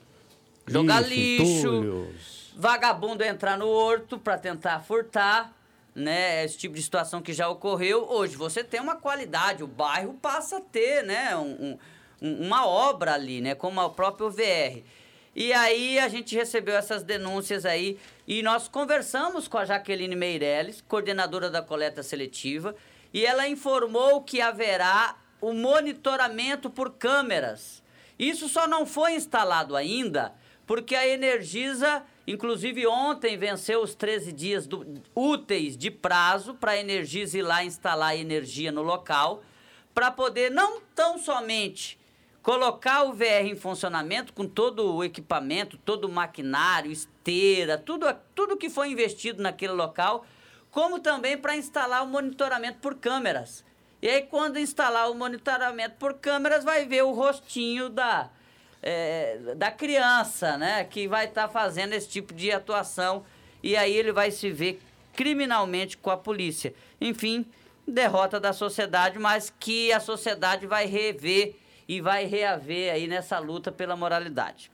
[0.67, 2.09] jogar lixo,
[2.55, 5.53] vagabundo entrar no horto para tentar furtar,
[5.95, 6.45] né?
[6.45, 8.07] Esse tipo de situação que já ocorreu.
[8.09, 11.37] Hoje você tem uma qualidade, o bairro passa a ter, né?
[11.37, 11.79] Um,
[12.23, 13.55] um, uma obra ali, né?
[13.55, 14.83] Como o próprio VR.
[15.35, 20.81] E aí a gente recebeu essas denúncias aí e nós conversamos com a Jaqueline Meirelles,
[20.81, 22.75] coordenadora da coleta seletiva,
[23.15, 27.83] e ela informou que haverá o monitoramento por câmeras.
[28.19, 30.35] Isso só não foi instalado ainda
[30.69, 36.77] porque a Energisa, inclusive ontem, venceu os 13 dias do, úteis de prazo para a
[36.77, 39.43] Energisa ir lá instalar energia no local,
[39.95, 41.99] para poder não tão somente
[42.43, 48.59] colocar o VR em funcionamento com todo o equipamento, todo o maquinário, esteira, tudo, tudo
[48.59, 50.27] que foi investido naquele local,
[50.71, 53.65] como também para instalar o monitoramento por câmeras.
[54.01, 58.31] E aí, quando instalar o monitoramento por câmeras, vai ver o rostinho da,
[58.83, 60.85] é, da criança, né?
[60.85, 63.25] Que vai estar tá fazendo esse tipo de atuação.
[63.63, 64.81] E aí ele vai se ver
[65.15, 66.73] criminalmente com a polícia.
[67.01, 67.45] Enfim,
[67.87, 71.57] derrota da sociedade, mas que a sociedade vai rever
[71.89, 74.71] e vai reaver aí nessa luta pela moralidade.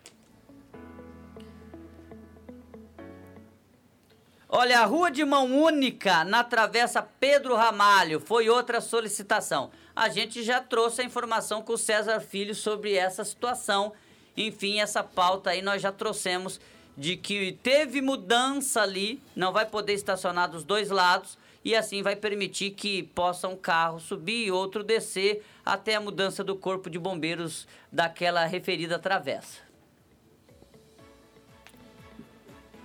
[4.57, 9.73] Olha, a rua de mão única na Travessa Pedro Ramalho foi outra solicitação.
[9.97, 13.93] A gente já trouxe a informação com o César Filho sobre essa situação.
[14.37, 16.61] Enfim, essa pauta aí nós já trouxemos
[16.97, 22.15] de que teve mudança ali, não vai poder estacionar dos dois lados e assim vai
[22.15, 26.97] permitir que possa um carro subir e outro descer até a mudança do corpo de
[27.01, 29.74] bombeiros daquela referida travessa.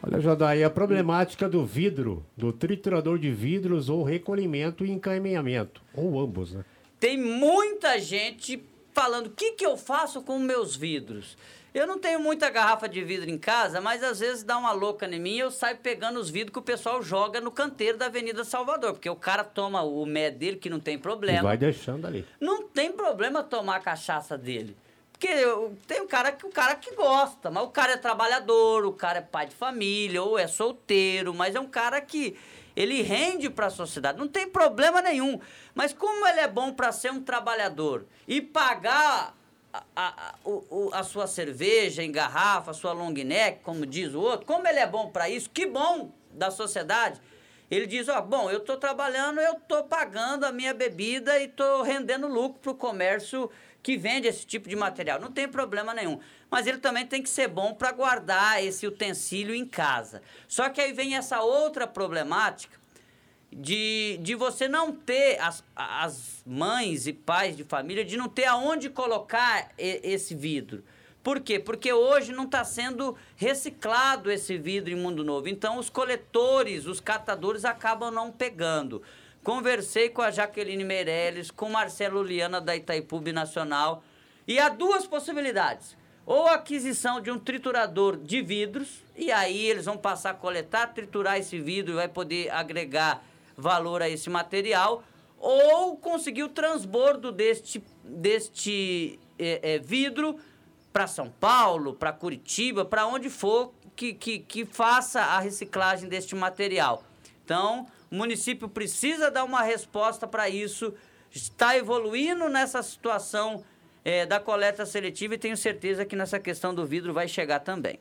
[0.01, 6.19] Olha, Jadaí, a problemática do vidro, do triturador de vidros ou recolhimento e encaminhamento, ou
[6.19, 6.63] ambos, né?
[6.99, 11.37] Tem muita gente falando, o que, que eu faço com meus vidros?
[11.73, 15.05] Eu não tenho muita garrafa de vidro em casa, mas às vezes dá uma louca
[15.05, 18.07] em mim e eu saio pegando os vidros que o pessoal joga no canteiro da
[18.07, 21.39] Avenida Salvador, porque o cara toma o mé dele, que não tem problema.
[21.39, 22.25] E vai deixando ali.
[22.39, 24.75] Não tem problema tomar a cachaça dele.
[25.19, 25.35] Porque
[25.85, 29.17] tem um cara que o cara que gosta, mas o cara é trabalhador, o cara
[29.17, 32.37] é pai de família, ou é solteiro, mas é um cara que
[32.73, 35.37] ele rende para a sociedade, não tem problema nenhum.
[35.75, 39.35] Mas como ele é bom para ser um trabalhador e pagar
[39.73, 40.35] a, a,
[40.93, 44.65] a, a, sua cerveja em garrafa, a sua long neck, como diz o outro, como
[44.69, 47.19] ele é bom para isso, que bom da sociedade.
[47.69, 51.83] Ele diz, ó, bom, eu estou trabalhando, eu estou pagando a minha bebida e estou
[51.83, 53.51] rendendo lucro para o comércio
[53.81, 55.19] que vende esse tipo de material.
[55.19, 56.19] Não tem problema nenhum.
[56.49, 60.21] Mas ele também tem que ser bom para guardar esse utensílio em casa.
[60.47, 62.77] Só que aí vem essa outra problemática
[63.51, 68.45] de, de você não ter, as, as mães e pais de família, de não ter
[68.45, 70.83] aonde colocar esse vidro.
[71.23, 71.59] Por quê?
[71.59, 75.49] Porque hoje não está sendo reciclado esse vidro em Mundo Novo.
[75.49, 79.01] Então, os coletores, os catadores acabam não pegando.
[79.49, 84.03] Conversei com a Jaqueline Meirelles, com Marcelo Liana da Itaipu Nacional.
[84.47, 85.97] E há duas possibilidades.
[86.23, 90.93] Ou a aquisição de um triturador de vidros, e aí eles vão passar a coletar,
[90.93, 93.23] triturar esse vidro e vai poder agregar
[93.57, 95.03] valor a esse material,
[95.39, 100.37] ou conseguir o transbordo deste, deste é, é, vidro
[100.93, 106.35] para São Paulo, para Curitiba, para onde for que, que, que faça a reciclagem deste
[106.35, 107.03] material.
[107.43, 110.93] Então, o município precisa dar uma resposta para isso.
[111.31, 113.63] Está evoluindo nessa situação
[114.03, 117.99] é, da coleta seletiva e tenho certeza que nessa questão do vidro vai chegar também.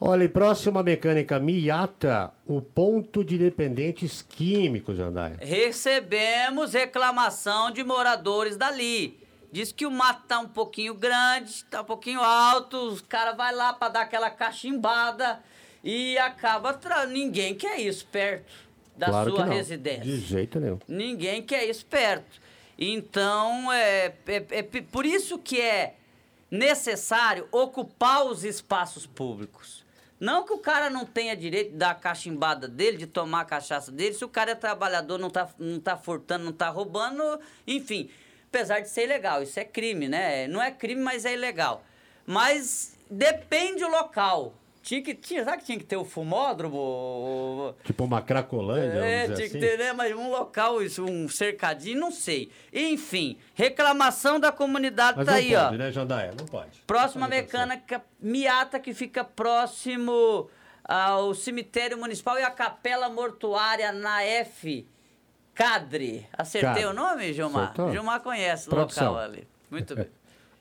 [0.00, 5.38] Olha, e próxima mecânica Miata, o ponto de dependentes químicos, Jandaia.
[5.40, 9.18] Recebemos reclamação de moradores dali.
[9.50, 13.52] Diz que o mato tá um pouquinho grande, tá um pouquinho alto, os caras vai
[13.52, 15.40] lá para dar aquela cachimbada
[15.90, 17.06] e acaba tra...
[17.06, 18.52] ninguém quer isso perto
[18.94, 20.02] da claro sua residência.
[20.02, 20.78] De jeito nenhum.
[20.86, 22.38] Ninguém quer isso perto.
[22.78, 25.94] Então, é, é, é por isso que é
[26.50, 29.82] necessário ocupar os espaços públicos.
[30.20, 33.44] Não que o cara não tenha direito de dar a cachimbada dele, de tomar a
[33.46, 37.40] cachaça dele, se o cara é trabalhador, não tá, não tá furtando, não tá roubando,
[37.66, 38.10] enfim.
[38.50, 40.46] Apesar de ser ilegal, isso é crime, né?
[40.48, 41.82] Não é crime, mas é ilegal.
[42.26, 44.52] Mas depende do local.
[44.82, 47.74] Tinha que, tinha, sabe que tinha que ter o fumódromo?
[47.84, 49.48] Tipo uma Cracolândia, É, tinha assim.
[49.50, 49.92] que ter, né?
[49.92, 52.50] Mas um local, isso, um cercadinho, não sei.
[52.72, 55.78] Enfim, reclamação da comunidade Mas tá não aí, pode, ó.
[55.78, 56.32] né, Jandaia?
[56.38, 56.80] Não pode.
[56.86, 60.48] Próxima mecânica Miata, que fica próximo
[60.84, 64.86] ao cemitério municipal e à capela mortuária na F.
[65.54, 66.26] Cadre.
[66.32, 66.86] Acertei Cadre.
[66.86, 67.64] o nome, Gilmar?
[67.64, 67.90] Acertou.
[67.90, 69.46] Gilmar conhece o local ali.
[69.70, 70.06] Muito bem.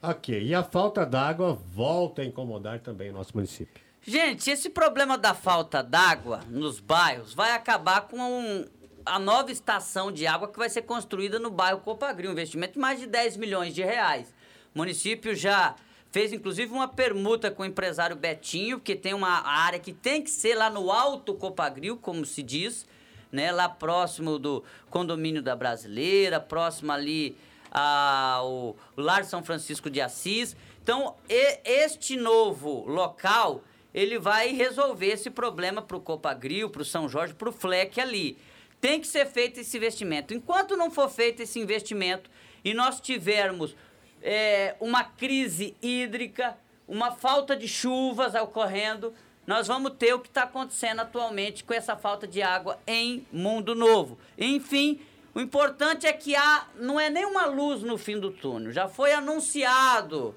[0.01, 3.86] Ok, e a falta d'água volta a incomodar também o nosso município.
[4.09, 8.65] Gente, esse problema da falta d'água nos bairros vai acabar com
[9.05, 12.79] a nova estação de água que vai ser construída no bairro Copagril, um investimento de
[12.79, 14.33] mais de 10 milhões de reais.
[14.73, 15.75] O município já
[16.09, 20.29] fez inclusive uma permuta com o empresário Betinho, porque tem uma área que tem que
[20.29, 22.87] ser lá no Alto Copagril, como se diz,
[23.29, 23.51] né?
[23.51, 27.37] Lá próximo do condomínio da Brasileira, próximo ali
[27.69, 30.55] ao Lar São Francisco de Assis.
[30.81, 33.61] Então, este novo local,
[33.97, 37.99] ele vai resolver esse problema para o Copagril, para o São Jorge, para o Fleck
[37.99, 38.37] ali.
[38.79, 40.35] Tem que ser feito esse investimento.
[40.35, 42.29] Enquanto não for feito esse investimento
[42.63, 43.75] e nós tivermos
[44.21, 46.55] é, uma crise hídrica,
[46.87, 49.15] uma falta de chuvas ocorrendo,
[49.47, 53.73] nós vamos ter o que está acontecendo atualmente com essa falta de água em Mundo
[53.73, 54.19] Novo.
[54.37, 54.99] Enfim,
[55.33, 58.71] o importante é que há, não é nenhuma luz no fim do túnel.
[58.71, 60.35] Já foi anunciado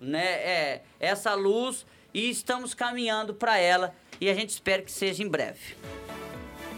[0.00, 5.22] né, é, essa luz e estamos caminhando para ela e a gente espera que seja
[5.22, 5.76] em breve.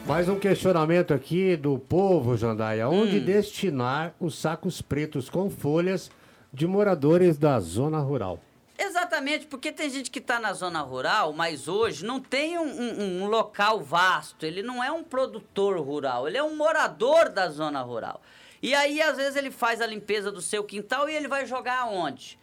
[0.06, 2.88] Mais um questionamento aqui do povo, Jandaia.
[2.88, 3.24] Onde hum.
[3.24, 6.10] destinar os sacos pretos com folhas
[6.52, 8.40] de moradores da zona rural?
[8.78, 13.22] Exatamente, porque tem gente que está na zona rural, mas hoje não tem um, um,
[13.22, 14.46] um, local vasto.
[14.46, 18.22] Ele não é um produtor rural, ele é um morador da zona rural.
[18.62, 21.80] E aí, às vezes, ele faz a limpeza do seu quintal e ele vai jogar
[21.80, 22.38] aonde?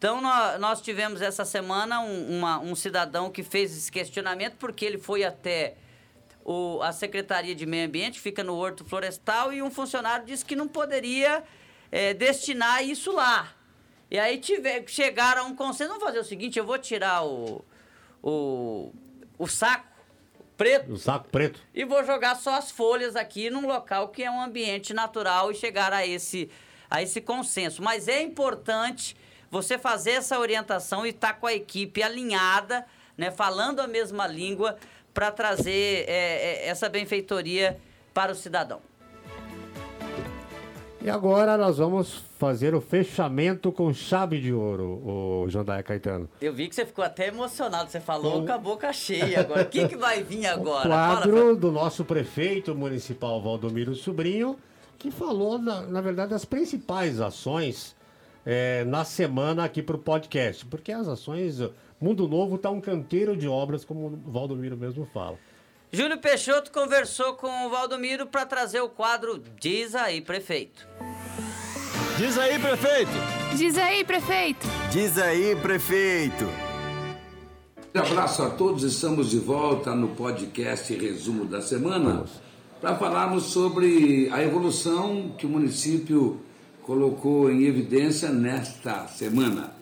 [0.00, 4.96] Então, nós, tivemos essa semana um, uma, um cidadão que fez esse questionamento porque ele
[4.96, 5.74] foi até
[6.42, 10.56] o, a Secretaria de Meio Ambiente, fica no Horto Florestal, e um funcionário disse que
[10.56, 11.44] não poderia
[11.92, 13.54] é, destinar isso lá.
[14.10, 17.62] E aí tiver, chegaram a um consenso, vamos fazer o seguinte, eu vou tirar o,
[18.22, 18.94] o,
[19.38, 19.86] o saco
[20.56, 20.94] preto.
[20.94, 21.60] O saco preto.
[21.74, 25.54] E vou jogar só as folhas aqui num local que é um ambiente natural e
[25.54, 26.50] chegar a esse,
[26.88, 27.82] a esse consenso.
[27.82, 29.14] Mas é importante
[29.50, 32.86] você fazer essa orientação e estar tá com a equipe alinhada,
[33.18, 34.76] né, falando a mesma língua,
[35.12, 37.78] para trazer é, é, essa benfeitoria
[38.14, 38.80] para o cidadão.
[41.02, 46.28] E agora nós vamos fazer o fechamento com chave de ouro, o Jandaia Caetano.
[46.42, 49.62] Eu vi que você ficou até emocionado, você falou com, com a boca cheia agora.
[49.62, 50.86] O que, que vai vir agora?
[50.86, 54.58] O quadro Fala, do nosso prefeito municipal Valdomiro Sobrinho,
[54.98, 57.96] que falou, na, na verdade, das principais ações
[58.44, 60.64] é, na semana aqui para o podcast.
[60.66, 61.58] Porque as ações,
[62.00, 65.38] Mundo Novo está um canteiro de obras, como o Valdomiro mesmo fala.
[65.92, 70.86] Júlio Peixoto conversou com o Valdomiro para trazer o quadro Diz aí, prefeito.
[72.16, 73.10] Diz aí, prefeito.
[73.56, 74.66] Diz aí, prefeito.
[74.92, 76.44] Diz aí, prefeito.
[77.92, 82.24] Um abraço a todos, estamos de volta no podcast Resumo da Semana
[82.80, 86.40] para falarmos sobre a evolução que o município
[86.82, 89.72] colocou em evidência nesta semana.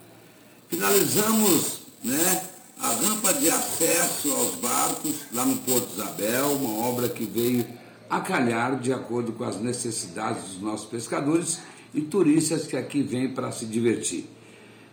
[0.69, 2.43] Finalizamos né,
[2.81, 7.65] a rampa de acesso aos barcos lá no Porto Isabel, uma obra que veio
[8.09, 11.61] a calhar de acordo com as necessidades dos nossos pescadores
[11.95, 14.27] e turistas que aqui vêm para se divertir.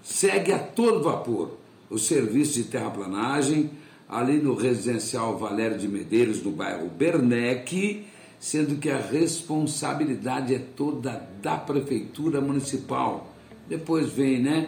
[0.04, 1.58] Segue a todo vapor
[1.90, 3.72] o serviço de terraplanagem
[4.08, 8.06] ali no residencial Valério de Medeiros, no bairro Bernec,
[8.40, 13.34] sendo que a responsabilidade é toda da prefeitura municipal.
[13.68, 14.68] Depois vem, né?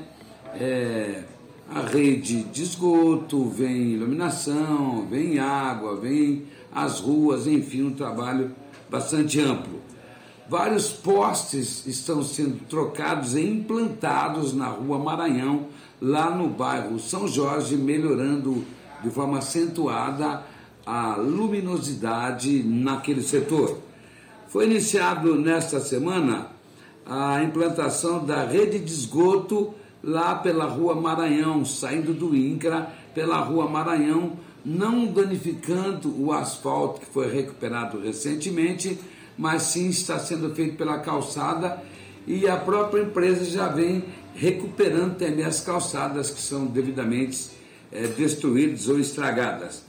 [0.54, 1.24] É,
[1.70, 8.52] a rede de esgoto, vem iluminação, vem água, vem as ruas, enfim, um trabalho
[8.90, 9.82] bastante amplo.
[10.50, 15.68] Vários postes estão sendo trocados e implantados na rua Maranhão,
[16.02, 18.64] lá no bairro São Jorge, melhorando
[19.04, 20.44] de forma acentuada
[20.88, 23.78] a luminosidade naquele setor.
[24.48, 26.48] Foi iniciado nesta semana
[27.06, 33.70] a implantação da rede de esgoto lá pela rua Maranhão, saindo do INCRA pela rua
[33.70, 34.32] Maranhão,
[34.64, 38.98] não danificando o asfalto que foi recuperado recentemente,
[39.38, 41.84] mas sim está sendo feito pela calçada
[42.26, 47.50] e a própria empresa já vem recuperando também as calçadas que são devidamente
[47.92, 49.87] é, destruídas ou estragadas.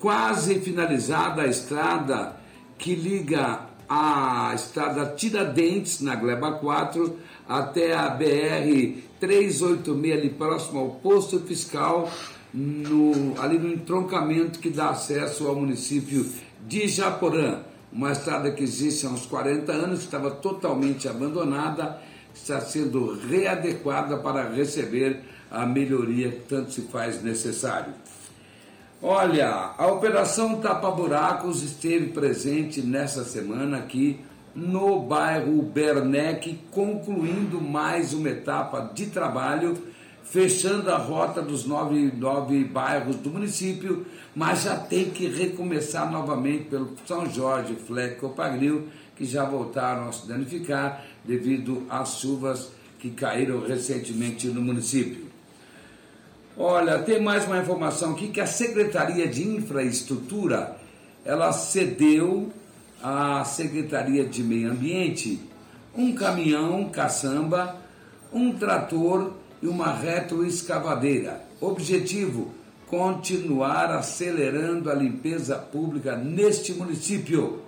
[0.00, 2.36] Quase finalizada a estrada
[2.78, 7.16] que liga a estrada Tiradentes, na Gleba 4,
[7.48, 12.10] até a BR 386, ali próximo ao posto fiscal,
[12.52, 16.26] no, ali no entroncamento que dá acesso ao município
[16.66, 17.60] de Japorã
[17.92, 22.00] uma estrada que existe há uns 40 anos, estava totalmente abandonada,
[22.32, 25.20] está sendo readequada para receber
[25.50, 27.92] a melhoria que tanto se faz necessário.
[29.02, 34.20] Olha, a Operação Tapa Buracos esteve presente nessa semana aqui
[34.54, 39.74] no bairro Bernec, concluindo mais uma etapa de trabalho
[40.22, 44.04] fechando a rota dos nove, nove bairros do município,
[44.36, 48.86] mas já tem que recomeçar novamente pelo São Jorge, Fleck, Copagril,
[49.16, 55.29] que já voltaram a se danificar devido às chuvas que caíram recentemente no município.
[56.62, 60.76] Olha, tem mais uma informação aqui que a Secretaria de Infraestrutura
[61.24, 62.52] ela cedeu
[63.02, 65.40] à Secretaria de Meio Ambiente
[65.96, 67.76] um caminhão caçamba,
[68.30, 69.32] um trator
[69.62, 71.40] e uma retroescavadeira.
[71.62, 72.52] Objetivo:
[72.86, 77.62] continuar acelerando a limpeza pública neste município.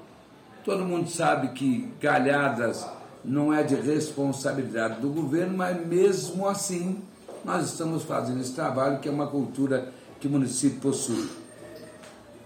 [0.66, 2.86] Todo mundo sabe que Galhadas
[3.24, 7.00] não é de responsabilidade do governo, mas mesmo assim
[7.44, 9.88] nós estamos fazendo esse trabalho que é uma cultura
[10.20, 11.28] que o município possui.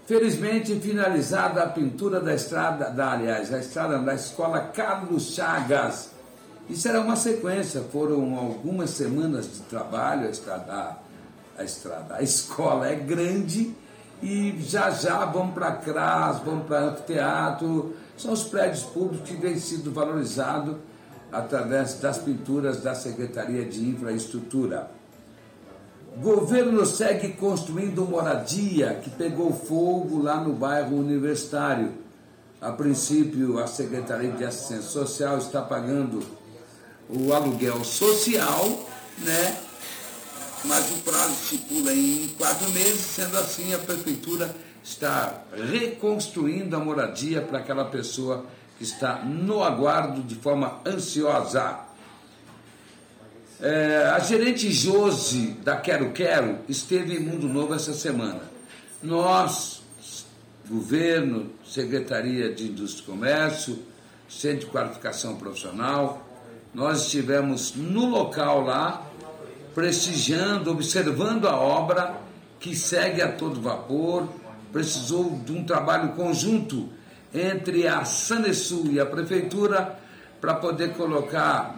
[0.05, 6.11] Felizmente finalizada a pintura da estrada, da, aliás, a estrada da escola Carlos Chagas.
[6.69, 10.97] Isso era uma sequência, foram algumas semanas de trabalho, a estrada,
[11.57, 13.75] a estrada, a escola é grande
[14.21, 19.59] e já já vão para CRAS, vão para anfiteatro, são os prédios públicos que têm
[19.59, 20.75] sido valorizados
[21.31, 24.89] através das pinturas da Secretaria de Infraestrutura.
[26.17, 31.91] Governo segue construindo moradia que pegou fogo lá no bairro Universitário.
[32.59, 36.23] A princípio, a Secretaria de Assistência Social está pagando
[37.07, 38.65] o aluguel social,
[39.19, 39.57] né?
[40.65, 44.53] Mas o prazo estipula em quatro meses, sendo assim, a Prefeitura
[44.83, 48.43] está reconstruindo a moradia para aquela pessoa
[48.77, 51.79] que está no aguardo de forma ansiosa.
[53.59, 58.41] É, a gerente Josi da Quero Quero esteve em Mundo Novo essa semana.
[59.01, 59.81] Nós,
[60.69, 63.79] governo, Secretaria de Indústria e Comércio,
[64.29, 66.23] Centro de Qualificação Profissional,
[66.73, 69.03] nós estivemos no local lá,
[69.73, 72.15] prestigiando, observando a obra
[72.59, 74.27] que segue a todo vapor,
[74.71, 76.89] precisou de um trabalho conjunto
[77.33, 79.97] entre a Sanesul e a Prefeitura
[80.39, 81.75] para poder colocar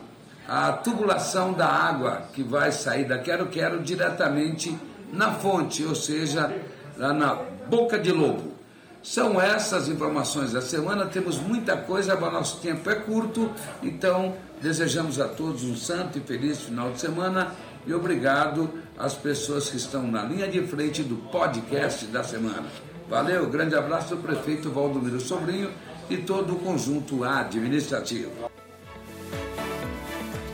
[0.48, 4.76] a tubulação da água que vai sair da Quero Quero diretamente
[5.14, 6.54] na fonte, ou seja,
[6.98, 7.36] lá na
[7.70, 8.54] boca de lobo.
[9.02, 15.20] São essas informações da semana, temos muita coisa, mas nosso tempo é curto, então desejamos
[15.22, 17.56] a todos um santo e feliz final de semana
[17.88, 22.66] e obrigado às pessoas que estão na linha de frente do podcast da semana.
[23.10, 25.72] Valeu, grande abraço do prefeito Valdomiro Sobrinho
[26.08, 28.32] e todo o conjunto administrativo.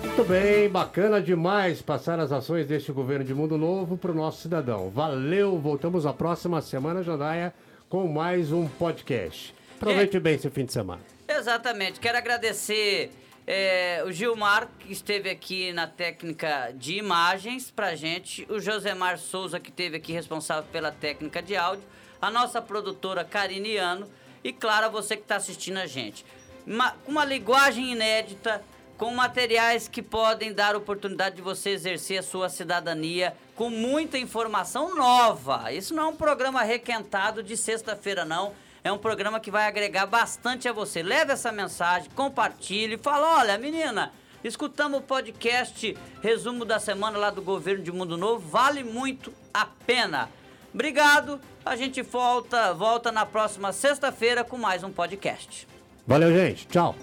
[0.01, 4.41] Muito bem, bacana demais passar as ações deste governo de Mundo Novo para o nosso
[4.41, 4.89] cidadão.
[4.89, 7.53] Valeu, voltamos a próxima semana, Jandaia,
[7.89, 9.53] com mais um podcast.
[9.75, 10.19] Aproveite é.
[10.21, 11.01] bem esse fim de semana.
[11.27, 13.11] Exatamente, quero agradecer
[13.45, 19.59] é, o Gilmar, que esteve aqui na técnica de imagens pra gente, o Josemar Souza,
[19.59, 21.83] que esteve aqui responsável pela técnica de áudio,
[22.25, 24.07] a nossa produtora Cariniano
[24.43, 26.25] e, claro, você que está assistindo a gente.
[26.65, 28.63] Uma, uma linguagem inédita,
[28.97, 34.95] com materiais que podem dar oportunidade de você exercer a sua cidadania com muita informação
[34.95, 35.71] nova.
[35.71, 38.53] Isso não é um programa requentado de sexta-feira, não.
[38.83, 41.01] É um programa que vai agregar bastante a você.
[41.01, 44.13] Leve essa mensagem, compartilhe, fala, olha, menina,
[44.43, 49.65] escutamos o podcast Resumo da Semana lá do Governo de Mundo Novo, vale muito a
[49.65, 50.29] pena.
[50.73, 51.41] Obrigado.
[51.65, 55.67] A gente volta, volta na próxima sexta-feira com mais um podcast.
[56.05, 56.67] Valeu, gente.
[56.67, 56.95] Tchau.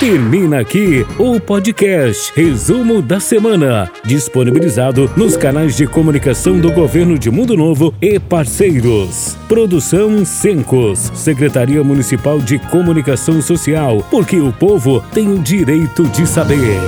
[0.00, 7.30] Termina aqui o podcast Resumo da Semana, disponibilizado nos canais de comunicação do Governo de
[7.30, 9.36] Mundo Novo e parceiros.
[9.48, 16.78] Produção Sencos, Secretaria Municipal de Comunicação Social, porque o povo tem o direito de saber.